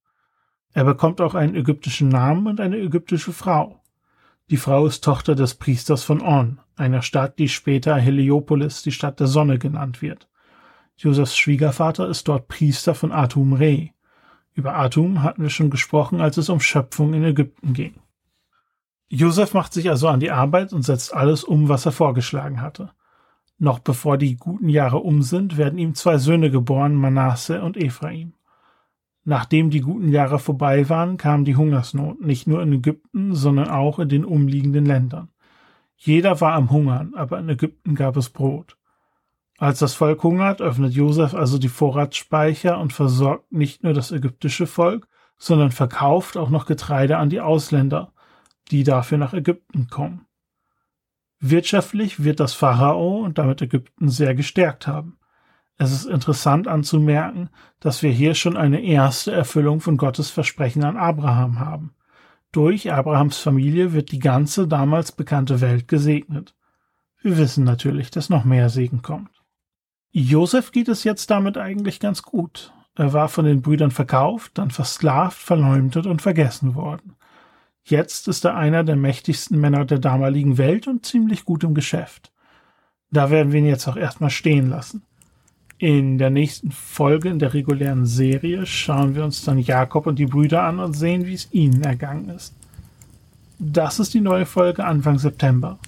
Er 0.73 0.85
bekommt 0.85 1.21
auch 1.21 1.35
einen 1.35 1.55
ägyptischen 1.55 2.09
Namen 2.09 2.49
und 2.49 2.61
eine 2.61 2.79
ägyptische 2.79 3.33
Frau. 3.33 3.81
Die 4.51 4.57
Frau 4.57 4.87
ist 4.87 5.05
Tochter 5.05 5.37
des 5.37 5.55
Priesters 5.55 6.03
von 6.03 6.21
On, 6.21 6.59
einer 6.77 7.03
Stadt, 7.03 7.39
die 7.39 7.49
später 7.49 7.95
Heliopolis, 7.95 8.83
die 8.83 8.93
Stadt 8.93 9.21
der 9.21 9.29
Sonne 9.29 9.59
genannt 9.59 10.03
wird. 10.03 10.29
Josefs 10.97 11.37
Schwiegervater 11.37 12.09
ist 12.09 12.27
dort 12.27 12.49
Priester 12.49 12.97
von 12.97 13.13
Atum 13.13 13.53
Re. 13.53 13.91
Über 14.55 14.77
Atum 14.77 15.23
hatten 15.23 15.43
wir 15.43 15.51
schon 15.51 15.71
gesprochen, 15.71 16.21
als 16.21 16.37
es 16.37 16.49
um 16.49 16.59
Schöpfung 16.59 17.15
in 17.15 17.23
Ägypten 17.23 17.75
ging. 17.75 17.95
Josef 19.13 19.55
macht 19.55 19.73
sich 19.73 19.91
also 19.91 20.07
an 20.07 20.21
die 20.21 20.31
Arbeit 20.31 20.73
und 20.73 20.83
setzt 20.83 21.13
alles 21.13 21.43
um, 21.43 21.69
was 21.69 21.85
er 21.85 21.93
vorgeschlagen 21.93 22.61
hatte. 22.61 22.93
Noch 23.59 23.81
bevor 23.81 24.17
die 24.17 24.37
guten 24.37 24.69
Jahre 24.69 24.99
um 24.99 25.23
sind, 25.23 25.59
werden 25.59 25.81
ihm 25.81 25.95
zwei 25.95 26.17
Söhne 26.17 26.51
geboren, 26.51 26.95
Manasse 26.95 27.61
und 27.63 27.77
Ephraim. 27.77 28.35
Nachdem 29.25 29.71
die 29.71 29.81
guten 29.81 30.09
Jahre 30.09 30.39
vorbei 30.39 30.89
waren, 30.89 31.17
kam 31.17 31.45
die 31.45 31.57
Hungersnot, 31.57 32.21
nicht 32.21 32.47
nur 32.47 32.63
in 32.63 32.73
Ägypten, 32.73 33.35
sondern 33.35 33.69
auch 33.69 33.99
in 33.99 34.09
den 34.09 34.25
umliegenden 34.25 34.87
Ländern. 34.87 35.29
Jeder 35.97 36.41
war 36.41 36.55
am 36.55 36.71
Hungern, 36.71 37.13
aber 37.15 37.41
in 37.41 37.49
Ägypten 37.49 37.97
gab 37.97 38.17
es 38.17 38.31
Brot. 38.31 38.77
Als 39.59 39.81
das 39.81 39.93
Volk 39.93 40.23
hungert, 40.23 40.63
öffnet 40.63 40.95
Josef 40.95 41.35
also 41.35 41.59
die 41.59 41.69
Vorratsspeicher 41.69 42.79
und 42.79 42.95
versorgt 42.95 43.53
nicht 43.53 43.83
nur 43.83 43.93
das 43.93 44.13
ägyptische 44.13 44.67
Volk, 44.67 45.07
sondern 45.37 45.73
verkauft 45.73 46.39
auch 46.39 46.49
noch 46.49 46.65
Getreide 46.65 47.19
an 47.19 47.29
die 47.29 47.41
Ausländer, 47.41 48.13
die 48.71 48.85
dafür 48.85 49.19
nach 49.19 49.35
Ägypten 49.35 49.89
kommen. 49.89 50.27
Wirtschaftlich 51.41 52.23
wird 52.23 52.39
das 52.39 52.53
Pharao 52.53 53.25
und 53.25 53.39
damit 53.39 53.63
Ägypten 53.63 54.09
sehr 54.09 54.35
gestärkt 54.35 54.87
haben. 54.87 55.19
Es 55.79 55.93
ist 55.93 56.05
interessant 56.05 56.69
anzumerken, 56.69 57.49
dass 57.81 58.03
wir 58.03 58.11
hier 58.11 58.35
schon 58.35 58.59
eine 58.59 58.83
erste 58.83 59.33
Erfüllung 59.33 59.81
von 59.81 59.97
Gottes 59.97 60.29
Versprechen 60.29 60.85
an 60.85 60.99
Abraham 60.99 61.59
haben. 61.59 61.95
Durch 62.53 62.93
Abrahams 62.93 63.39
Familie 63.39 63.95
wird 63.95 64.13
die 64.13 64.19
ganze 64.19 64.69
damals 64.69 65.13
bekannte 65.13 65.63
Welt 65.63 65.89
gesegnet. 65.89 66.55
Wir 67.23 67.39
wissen 67.39 67.65
natürlich, 67.65 68.11
dass 68.11 68.29
noch 68.29 68.45
mehr 68.45 68.69
Segen 68.69 69.01
kommt. 69.01 69.31
Josef 70.11 70.73
geht 70.73 70.89
es 70.89 71.05
jetzt 71.05 71.31
damit 71.31 71.57
eigentlich 71.57 72.01
ganz 72.01 72.23
gut. 72.23 72.75
Er 72.97 73.15
war 73.15 73.29
von 73.29 73.47
den 73.47 73.63
Brüdern 73.63 73.93
verkauft, 73.93 74.59
dann 74.59 74.71
versklavt, 74.71 75.39
verleumdet 75.39 76.07
und 76.07 76.21
vergessen 76.21 76.75
worden. 76.75 77.17
Jetzt 77.85 78.29
ist 78.29 78.45
er 78.45 78.57
einer 78.57 78.85
der 78.85 78.97
mächtigsten 78.97 79.61
Männer 79.61 79.85
der 79.85 79.99
damaligen 79.99 80.59
Welt 80.59 80.87
und 80.87 81.05
ziemlich 81.05 81.45
gut 81.45 81.65
im 81.65 81.75
Geschäft. 81.75 82.31
Da 83.11 83.31
werden 83.31 83.53
wir 83.53 83.61
ihn 83.61 83.67
jetzt 83.67 83.89
auch 83.89 83.97
erstmal 83.97 84.31
stehen 84.31 84.71
lassen. 84.71 85.03
In 85.79 86.19
der 86.19 86.31
nächsten 86.31 86.71
Folge 86.71 87.31
in 87.31 87.39
der 87.39 87.55
regulären 87.55 88.07
Serie 88.07 88.67
schauen 88.67 89.15
wir 89.15 89.25
uns 89.25 89.45
dann 89.45 89.59
Jakob 89.59 90.07
und 90.07 90.19
die 90.19 90.27
Brüder 90.27 90.63
an 90.63 90.79
und 90.79 90.93
sehen, 90.93 91.27
wie 91.27 91.35
es 91.35 91.49
ihnen 91.53 91.83
ergangen 91.83 92.29
ist. 92.29 92.55
Das 93.59 93.99
ist 93.99 94.15
die 94.15 94.21
neue 94.21 94.47
Folge 94.47 94.85
Anfang 94.85 95.19
September. 95.19 95.79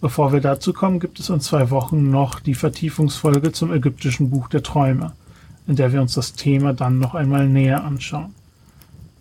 Bevor 0.00 0.32
wir 0.32 0.40
dazu 0.40 0.72
kommen, 0.72 1.00
gibt 1.00 1.18
es 1.18 1.28
in 1.28 1.40
zwei 1.40 1.70
Wochen 1.70 2.10
noch 2.10 2.38
die 2.38 2.54
Vertiefungsfolge 2.54 3.50
zum 3.50 3.72
ägyptischen 3.72 4.30
Buch 4.30 4.48
der 4.48 4.62
Träume, 4.62 5.12
in 5.66 5.74
der 5.74 5.92
wir 5.92 6.00
uns 6.02 6.14
das 6.14 6.34
Thema 6.34 6.72
dann 6.72 7.00
noch 7.00 7.16
einmal 7.16 7.48
näher 7.48 7.82
anschauen. 7.82 8.32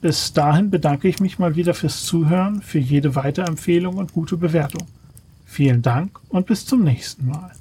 Bis 0.01 0.33
dahin 0.33 0.69
bedanke 0.69 1.07
ich 1.07 1.19
mich 1.19 1.39
mal 1.39 1.55
wieder 1.55 1.73
fürs 1.73 2.03
Zuhören, 2.03 2.61
für 2.61 2.79
jede 2.79 3.15
Weiterempfehlung 3.15 3.95
und 3.97 4.13
gute 4.13 4.37
Bewertung. 4.37 4.87
Vielen 5.45 5.81
Dank 5.81 6.19
und 6.29 6.47
bis 6.47 6.65
zum 6.65 6.83
nächsten 6.83 7.27
Mal. 7.27 7.51